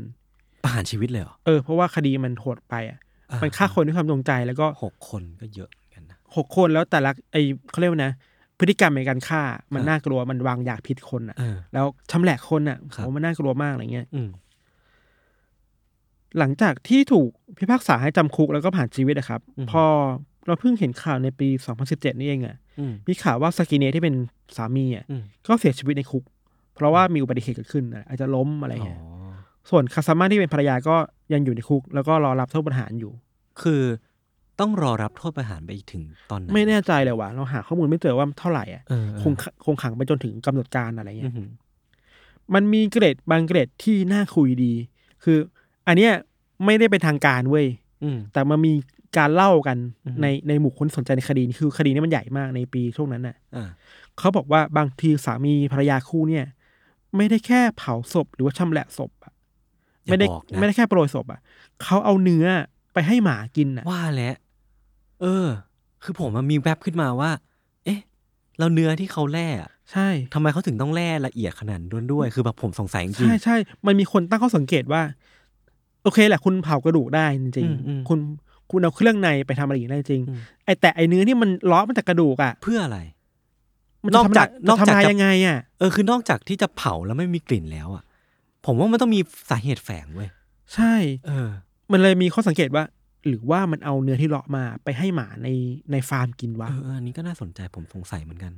[0.63, 2.99] ประหารชีวิตเลยเหรอเออเพราะว่าคดีมันโหดไปอะ
[3.31, 7.37] อ่ามัมันฆ่าคนด้วยความจงใจแล้วก็หกคนก็เยอะเหมือนกันนะ หกคนแล้วแต่ละไอ
[7.71, 8.13] เขาเรียกว่านะ
[8.59, 9.41] พฤติกรรมในการฆ่า
[9.73, 14.29] มันครับน่ากลัวมันวางยาพิษคนอะเออแล้วชำแหละคนอะครับโหมันน่ากลัวมากอะไรเงี้ยอืม
[16.39, 19.83] หลังจากที่ถูกพิพากษาให้จำคุกแล้วก็ผ่านชีวิตอะครับอืมพอ
[20.45, 21.47] เราเพิ่งเห็นข่าวในปี
[21.85, 24.15] 2017 นี่เองอะอืมมีข่าวว่าสกินเนที่เป็น
[24.57, 26.23] สามีอะอืมก็เสียชีวิตในคุก
[26.75, 28.99] เพราะว่ามีอุบัติเหตุเกิดขึ้นอะอาจจะล้มอะไรอ๋อเงี้ย
[29.69, 30.95] ส่วนคาซาม่าที่เป็นภรรยาก็
[31.33, 33.11] ยังอยู่ในคุก แล้วก็รอรับโทษประหารอยู่
[33.61, 33.81] คือ
[34.59, 39.33] ต้องรอรับโทษประหารไปถึงตอนไหนไม่แน่ใจเลยว่ะเราหาข้อมูลไม่เจอว่าเท่าไหร่อะเออเออคง
[39.65, 41.49] คงขังไปจนถึงกำหนดการอะไรอืเงี้อยหือ
[42.53, 44.73] มันมีเกรดบางเกรดที่น่าคุยดี
[45.23, 45.37] คือ
[45.87, 46.13] อันเนี้ย
[46.65, 47.67] ไม่ได้เป็นทางการเว้ย
[48.03, 48.73] อืมแต่มันมี
[49.17, 53.69] การเล่ากันอือฮึในในหมู่คนสนใจในคดีนี้คือคดีนี้มันใหญ่มากในปีช่วงนั้นน่ะอ่า
[54.17, 56.45] เขาบอกว่าบางทีสามีภรรยาคู่เนี่ย
[57.15, 59.33] ไม่ได้แค่เผาศพหรือว่าชำแหละศพอะ
[60.05, 61.39] อย่าไม่ได้บอกนะไม่ได้แค่โปรยศพอะ
[61.83, 62.45] เขาเอาเนื้อ
[62.93, 64.35] ไปให้หมากินอะว่าแล้ว
[65.21, 65.47] เออ
[66.03, 67.31] คือผมมันมีแวบขึ้นมาว่า
[67.85, 67.99] เอ๊ะ
[68.57, 73.55] แล้วเนื้อที่เขาแล่อะใช่ ทำไมเขาถึงต้องแล่ละเอียดขนาดนั้นด้วย คือแบบผมสงสัยจริง ใช่ใช่
[73.85, 75.01] มันมีคนตั้งข้อสังเกตว่า
[76.03, 78.19] โอเคแหละ คุณเผากระดูกได้จริงอืมอืม ๆคุณ
[78.71, 82.99] คุณเอาเครื่องในไปทำอะไรอย่างนี้ได้จริง อืม ไอแต่ไอเนื้อที่มันล้อมาจากกระดูกอะเพื่ออะไร
[84.03, 88.03] มันนอกจากนนออกกจากจากทำลายจะยังไงอะเออ คือนอกจากที่จะเผาแล้วไม่มีกลิ่นแล้วอะ
[88.65, 90.29] ผมว่ามันต้องมีสาเหตุแฝงเว้ย
[90.73, 90.93] ใช่
[91.27, 91.49] เออ
[91.91, 92.83] มันเลยมีข้อสังเกตว่า
[93.27, 95.47] หรือว่ามันเอาเนื้อที่เลาะมาไปให้หมาใน
[95.91, 98.53] ในฟาร์มกินวะเออเอออันนี้ก็น่าสนใจผมสงสัยเหมือนกัน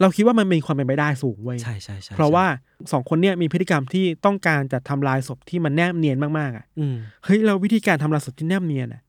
[0.00, 9.02] เราคิดว่ามันมีความเป็นไปได้สูงเว้ยใช่ใช่ใช่เพราะว่าใช่สองคนเนี่ยมีพฤติกรรมที่ต้องการจะทำลายศพที่มันแนบเนียนมากๆอะอืมเฮ้ยเราวิธีการทำลายศพที่แนบเนียนอะ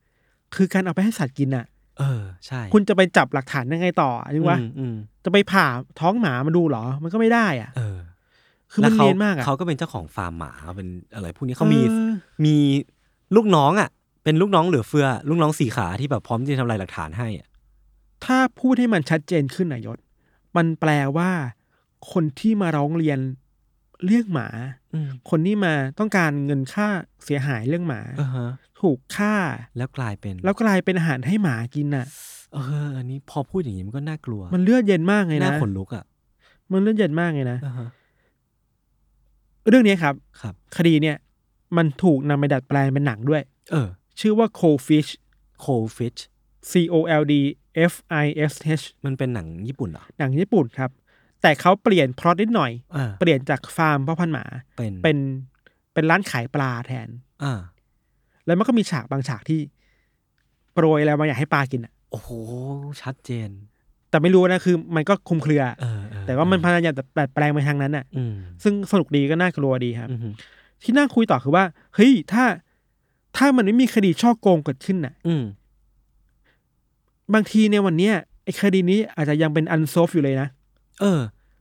[0.56, 1.66] คือการเอาไปให้สัตว์กินอะ
[2.00, 4.96] เออใช่ คุณจะไปจับหลักฐานยังไงต่อนึกว่าอืมอืม
[5.26, 5.66] จะไปผ่า
[6.00, 7.98] ท้องหมามาดูเหรอ มันก็ไม่ได้อะ เออ
[8.72, 12.12] คือมันแล้วขเนียนมากอะเขาก็เป็นเจ้าของฟาร์มหมาเป็นอะไรพวกนี้เขามีออ
[12.46, 12.56] มี
[13.36, 13.90] ลูกน้องอะ
[14.24, 17.48] เป็นลูกน้องเหลือเฟือ ลูกน้องสี่ขาที่แบบพร้อมที่จะทำลายหลักฐานให้อะ
[18.26, 19.98] ถ้าพูดให้มันชัดเจนขึ้นนายศ
[20.58, 21.32] มันแปลว่า
[22.12, 23.20] คนที่มาร้องเรียน
[24.06, 24.48] เรื่องหมา
[24.94, 26.88] อืมคนที่มาต้องการเงินค่า
[27.26, 28.50] เสียหายเรื่องหมา อ่าฮะ
[28.82, 29.36] ถูกฆ่า
[29.78, 32.06] แล้วกลายเป็นแล้วกลายเป็นอาหารให้หมากินน่ะ
[32.54, 36.04] เอออันนี้พอพูดอย่างนี้มันก็น่ากลัวมันเลือดเย็นมากเลยน่านะขนลุกอะ
[36.72, 37.88] มันเลือดเย็นมากเลยนะอ่าฮะ
[39.70, 41.18] เรื่องนี้ครับ ครับ คดีเนี่ย
[41.78, 43.42] มันถูกนำไปดัดแปลงเป็นหนังด้วย
[43.72, 43.88] เออ
[44.20, 45.10] ชื่อว่า Cold Fish
[45.64, 46.20] cold fish
[46.72, 47.34] C O L D
[47.92, 47.94] F
[48.24, 50.92] I S H มันเป็นหนังญี่ปุ่นเหรอ หนังญี่ปุ่นครับ
[51.42, 54.46] แต่เขาเปลี่ยนพล็อตนิดหน่อย อ่า เปลี่ยนจากฟาร์มพ่อพันธุ์หมา
[54.78, 55.18] เป็นเป็น
[55.94, 57.10] เป็นร้านขายปลาแทน
[57.44, 57.60] อ่า
[58.46, 59.60] แล้วมันก็มีฉากบางฉากที่
[60.74, 62.30] โปรยอะไรบางอย่างให้ปลากินอะโอ้โห
[63.02, 63.50] ชัดเจน
[64.10, 68.34] แต่ไม่รู้นะคือ มันก็คลุมเครือ เออเออแต่ว่ามันพยายามดัดแปลงไปทางนั้นอะอืม
[68.64, 70.34] ซึ่งสนุกดีก็น่ากลัวดีครับ อืม
[70.84, 71.64] ที่น่าคุยต่อคือว่า
[71.96, 72.44] เฮ้ยถ้า
[73.38, 75.44] ถ้ามันไม่มีคดีช่อโกงเกิดขึ้นน่ะ อืม
[77.34, 78.14] บางทีในวันเนี้ย
[78.44, 80.48] ไอ้คดีนี้อาจจะยังเป็นอันโซฟอยู่เลยนะ
[81.02, 81.20] เออ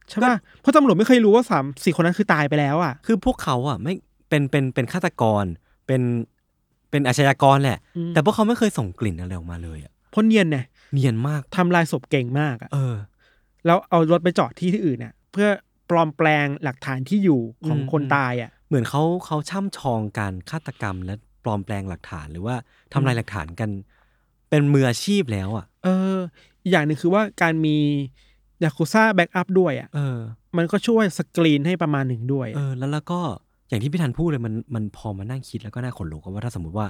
[0.09, 3.95] ใช่ป่ะเพราะตำรวจไม่เคยรู้ว่าสามสี่คนนั้นคือตายไปแล้วอะ คือพวกเขาอะ ไม่
[4.29, 5.45] เป็นเป็นเป็นฆาตกร
[5.87, 6.03] เป็น
[6.91, 10.59] เป็นอาชญากรแหละ อืม แต่พวกเขาไม่เคยส่งกลิ่นอะไรออกมาเลยอะเพราะเนียนไง
[10.93, 12.95] เนียนมาก ทำลายศพเก่งมากอะเออ
[13.67, 15.49] แล้วเอารถไปจอดที่ที่อื่นน่ะ เพื่อ
[15.91, 21.15] ปลอมแปลงหลักฐานที่อยู่ของอืม คนอืมตายอะ เหมือนเขาเขาช่ำชองการฆาตกรรมและ
[21.45, 22.55] ปลอมแปลงหลักฐานหรือว่า
[22.93, 23.71] ทำลายหลักฐานกัน
[24.51, 26.19] เป็นมืออาชีพแล้วอะ เออ
[26.63, 27.77] อีกอย่างหนึ่งคือว่าการมี
[28.65, 30.19] ยากุซ่าแบ็กอัพด้วยอะเออ
[30.57, 33.21] มันก็ช่วยสกรีนให้ประมาณหนึ่งด้วย เออ แล้วแล้วก็
[33.69, 36.87] อย่างที่พี่ธันพูดเลยมันมันพอมานั่งคิดแล้วก็น่าขนลุกอะว่าถ้าสมมติว่า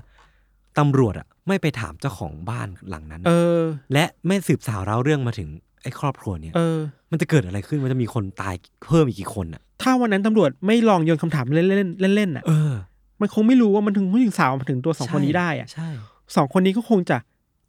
[0.78, 3.60] ตำรวจอะไม่ไปถามเจ้าของบ้านหลังนั้น เออ
[3.92, 5.48] และไม่สืบสาวเล่าเรื่องมาถึง
[5.82, 6.78] ไอ้ครอบครัวเนี่ย เออ
[7.10, 8.54] มันจะเกิดอะไรขึ้นมันจะมีคนตาย
[8.86, 12.72] เพิ่มอีกกี่คนอะ ถ้าวันนั้นตำรวจไม่ลองโยนคำถามเล่นเล่นเล่นเล่นๆอะ เออ
[13.20, 15.88] มันคงไม่รู้ว่ามันถึงผู้หญิงสาวมาถึงตัวสองคนนี้ได้อะใช่
[16.36, 17.16] สองคนนี้ก็คงจะ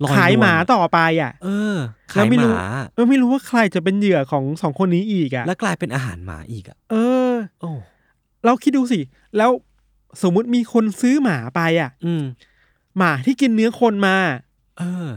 [0.04, 1.78] ลอยนวลขายหมาต่อไปอะ เออ
[2.14, 6.96] แล้ขายวไม่หรู้มาเออไม่รู้ว่าใครจะเป็นเหยื่อของสองคนนี้อีกอะ แล้วกลายเป็นอาหารหมาอีกอะ เอ
[7.32, 7.72] อโอ้
[8.46, 9.00] เราคิดดูสิ
[9.38, 9.50] แล้ว
[10.24, 12.24] สมมุติมีคนซื้อหมาไปอะ อืม
[12.98, 14.16] หมาที่กินเนื้อคนมา
[14.80, 15.08] เออ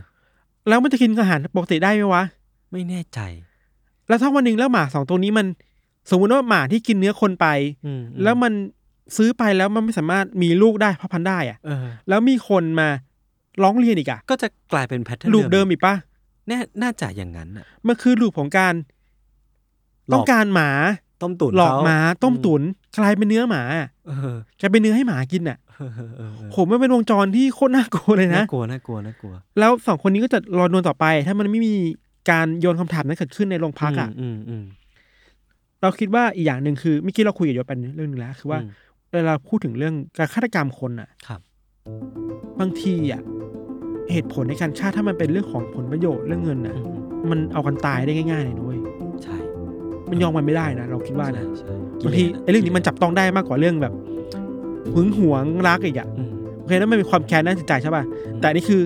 [0.68, 2.24] แล้วมันจะกินอาหารปกติได้ไหมวะ
[2.72, 3.20] ไม่แน่ใจ
[4.08, 5.46] แล้วถ้าวันหนึ่งแล้วหมาสองตัวนี้มัน
[6.10, 7.46] สมมุติว่าหมาที่กินเนื้อคนไป
[7.86, 8.52] อืมแล้วมัน
[9.16, 12.88] ซื้อไปแล้วมันไม่สามารถมีลูกได้เพราะพันธุ์ได้อะเออแล้วมีคนมา
[13.62, 15.94] ร้องเรียนอีกอะก็จะกลายเป็น pattern loop เดิมอีกปะ
[16.48, 18.74] แน่น่าจะอย่างนั้นอะมันคือ loop ของการ
[20.08, 20.70] หลอกต้องการหมา
[21.22, 22.62] ต้มตุ๋นหลอกเขหมาต้มตุ๋น
[22.98, 23.62] กลายเป็นเนื้อหมา
[24.08, 31.74] เออกลายเป็นเนื้อให้หมากินอะเออเออเออเออผมมันเป็นวงจรที่โคตรน่ากลัวเลยนะน่ากลัวน่ากลัวน่ากลัว แล้วสองคนนี้ก็จะรอโดนต่อไป ถ้ามันไม่มี
[32.30, 34.64] การโยนคำถามนั้นเกิดขึ้นในโรงพักอะอืมอืม
[35.82, 38.70] เราคิดว่าอีกอย่างหนึ่งคือเมื่อกี้เราคุยกับยศไปเรื่องหนึงแล้ว คือว่าอืม
[39.14, 41.40] เวลาพูดถึงเรื่องการฆาตกรรมคนอะครับ
[42.60, 43.22] บางทีอะ
[44.12, 46.76] เหตุผลในการฆ่าถ้ามันเป็นเรื่องของผลประโยชน์เรื่องเงินน่ะ
[47.30, 48.78] มันเอากันตายได้ง่ายๆเลยนุ้ย
[49.22, 49.36] ใช่
[50.10, 51.72] มันยอมมันไม่ได้นะเราคิดว่านะใช่
[52.04, 53.92] บางทีไอ้เรื่องนี้มันจับต้องได้มากกว่าเรื่องแบบ
[54.94, 58.04] หึงหวงรักอีกอะอืมโอเคนั่นมันเป็นความแค้นด้านจิตใจใช่ป่ะ
[58.40, 58.80] แต่อันนี่คือ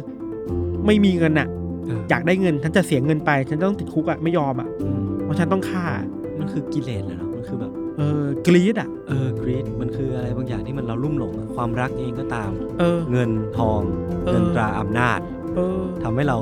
[0.87, 1.49] ไม่มีเงินอะ
[1.87, 5.85] เอออยากได้เงินฉันจะเสียเงินไป ฉันต้องติดคุกอะไม่ยอมอะอืมเพราะฉันต้องฆ่า
[6.39, 7.28] มันคือกิเลสแหละ
[7.99, 13.81] เนาะมันคือแบบเออกรีดอะเออกรีดมันคืออะไรบางอย่างที่มันเราลุ่มหลงอะความรักเองก็ตาม เออ เงินทอง
[14.27, 15.21] เออ เงินตราอำนาจ
[15.55, 16.39] เออ ทำให้เรา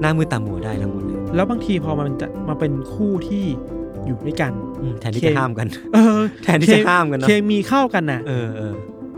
[0.00, 3.44] หน้ามือตามัวได้ทั้งหมดเลยแล้วบางทีพอมันจะมาเป็นคู่ที่
[4.06, 8.74] อยู่ด้วยกัน อืมแทนที่เคจะห้ามกัน เออแทนที่จะห้ามกันเนอะเคมีเข้ากันน่ะ เออเออ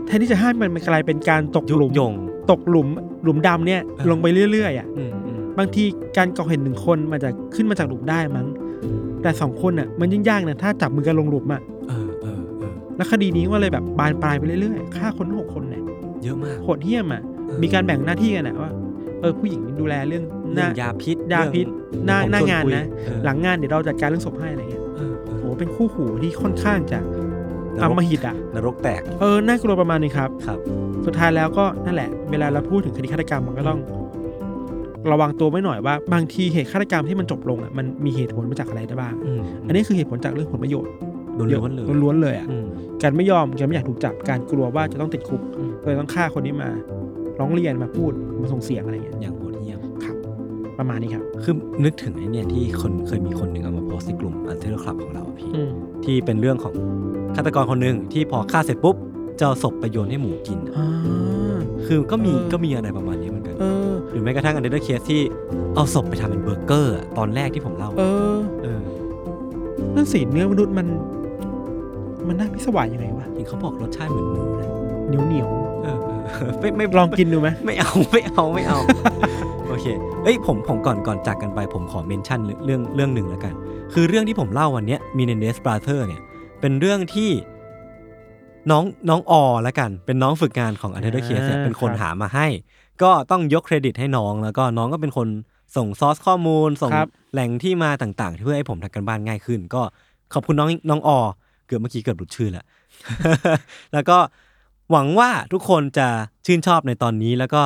[0.07, 2.13] แทนที่จะห้ามมันมันกลายเป็นการตกยุหลุมยง
[2.51, 2.87] ตกหลุม
[3.23, 5.83] หลุมดำเนี่ยเออ ลงไปเรื่อยๆอะอืมอืมบางที
[6.17, 8.47] การก่อเหตุหนึ่งคนมันจะขึ้นมาจากหลุมได้มั้ง
[9.23, 15.83] แต่สองคนอะมันยิ่งยากนะถ้าจับมือกันลงหลุมอะเออเออเออแล้วคดีนี้ก็เลยแบบบานปลายไปเรื่อยๆฆ่าคนทั้งหกคนเนี่ย
[16.23, 18.71] เยอะมากโหดเหี้ยมอะเออมีการแบ่งหน้าที่กันนะว่า
[19.21, 21.65] เออผู้หญิงดูแลเรื่องหเรื่น้าองยาพิษยาพิษ
[22.05, 26.99] หน้าเรื่องหน้างานผมชวคุยนะเออหลังงานเดี๋ยวเราจัดการเรื่องศพให้อะไรเงี้ยเออเออโหเป็นคู่หูที่ค่อนข้างจะ
[27.77, 30.59] นอรกมหิตอะนรกแตก เออ น่ากลัวประมาณนึงครับ ครับ
[31.05, 33.79] สุดท้ายแล้วก็นั่นแหละ เวลาเราพูดถึงคดีฆาตกรรมมันก็ต้อง
[35.11, 40.91] ระวังตัวไว้หน่อยว่าบางทีเหตุฆาตกรรมที่มันจบลงอะมันมีเหตุผลมาจากอะไรได้บ้างอืมอันนี้คือเหตุผลจากเรื่องผลประโยชน์
[41.37, 42.65] ล้วนๆเลยล้วนๆเลยอะอืม
[43.03, 46.69] การไม่ยอมการไม่อยากถูกจับการกลัวว่าจะต้องติดคุกอืมเลยต้องฆ่าคนนี้มา
[47.39, 50.15] ร้องเรียนมาพูดมาส่งเสียงอะไรเงี้ยอย่างโหดเหี้ยมครับ
[50.79, 51.53] ประมาณนี้ครับ คือ
[51.85, 55.71] นึกถึงไอ้เนี่ยที่คนเคยมีคนหนึ่งเอามาโพสต์ในกลุ่มอันเทอร์คลับของเราอะพี่อืม
[56.05, 56.73] ที่เป็นเรื่องของ
[57.35, 58.95] ฆาตกรคนหนึ่งที่พอฆ่าเสร็จปุ๊บ
[59.39, 65.21] จะเอาศพไปโยนให้หมูกินอะอ่าคือก็มีเออก็มีอะไรประมาณนี้เหมือนกันเออหรือแม้กระทั่ง Under Case ที่
[65.75, 68.03] เอาศพไปทำเป็นเบอร์เกอร์อะตอนแรกที่ผมเล่าเอ
[68.35, 68.81] อเออ
[69.95, 70.87] นั่นสิเนื้อมนุษย์มัน
[72.27, 74.69] มันน่าพิศวาสยังไงวะเห็นเขาบอกรสชาติเหมือนหมูนะ
[75.07, 75.47] เหนียวเหนียว
[75.83, 78.79] เออเออไม่ไม่ ๆลองกินดูไหมไม่เอาไม่เอาไม่เอา
[79.69, 79.85] โอเค
[80.23, 83.53] เอ้ยผมผมก่อนก่อนจากกันไปผมขอ mention เรื่องเรื่องหนึ่งแล้วกัน
[83.93, 86.21] คือเรื่องที่ผมเล่าวันเนี้ยมีในเนสบราเธอร์เนี่ย
[86.61, 87.29] เป็นเรื่องที่
[88.71, 92.47] น้องน้องออแล้วกัน เป็นน้องฝึกงานของ u n d e r Case เนี่ยเป็นคนหามาให้
[93.03, 95.27] ก็ต้องยกเครดิตให้น้องแล้วก็น้องก็เป็นคน
[95.75, 99.81] ส่งซอสข้อมูล ส่งครับ แหล่งที่มาต่างๆ เพื่อให้ผมทำกันบ้านง่ายขึ้น ก็
[100.33, 101.19] ขอบคุณน้องน้องออ
[101.67, 102.65] เกือบเมื่อกี้เกือบหลุดชื่อแล้ว
[103.93, 104.17] แล้วก็
[104.91, 106.07] หวังว่าทุกคนจะ
[106.45, 107.61] ชื่นชอบในตอนนี้ แล้วก็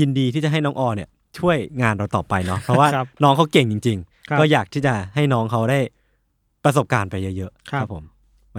[0.00, 1.08] ยินดีที่จะให้น้องออเนี่ย
[1.38, 5.78] ช่วยงานเราต่อไปเนาะเพราะว่าครับน้องเขาเก่งจริง ครับ ๆ ก็อยากที่จะให้น้องเขาได้
[6.64, 8.04] ประสบการณ์ไปเยอะๆครับผม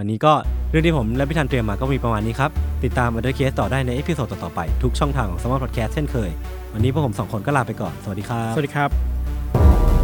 [0.00, 0.32] วันนี้ก็
[0.70, 2.50] เรื่องที่ผมและพี่ธันเตรียมมาก็มีประมาณนี้ครับ
[2.84, 6.30] ติดตาม u n d e r Case ต่อได้ใน episode ต่อๆไป ทุกช่องทางของ Smart Podcast เช่นเคย
[6.72, 9.95] วันนี้พวกผมสองคนก็ลาไปก่อน สวัสดีครับ สวัสดีครับ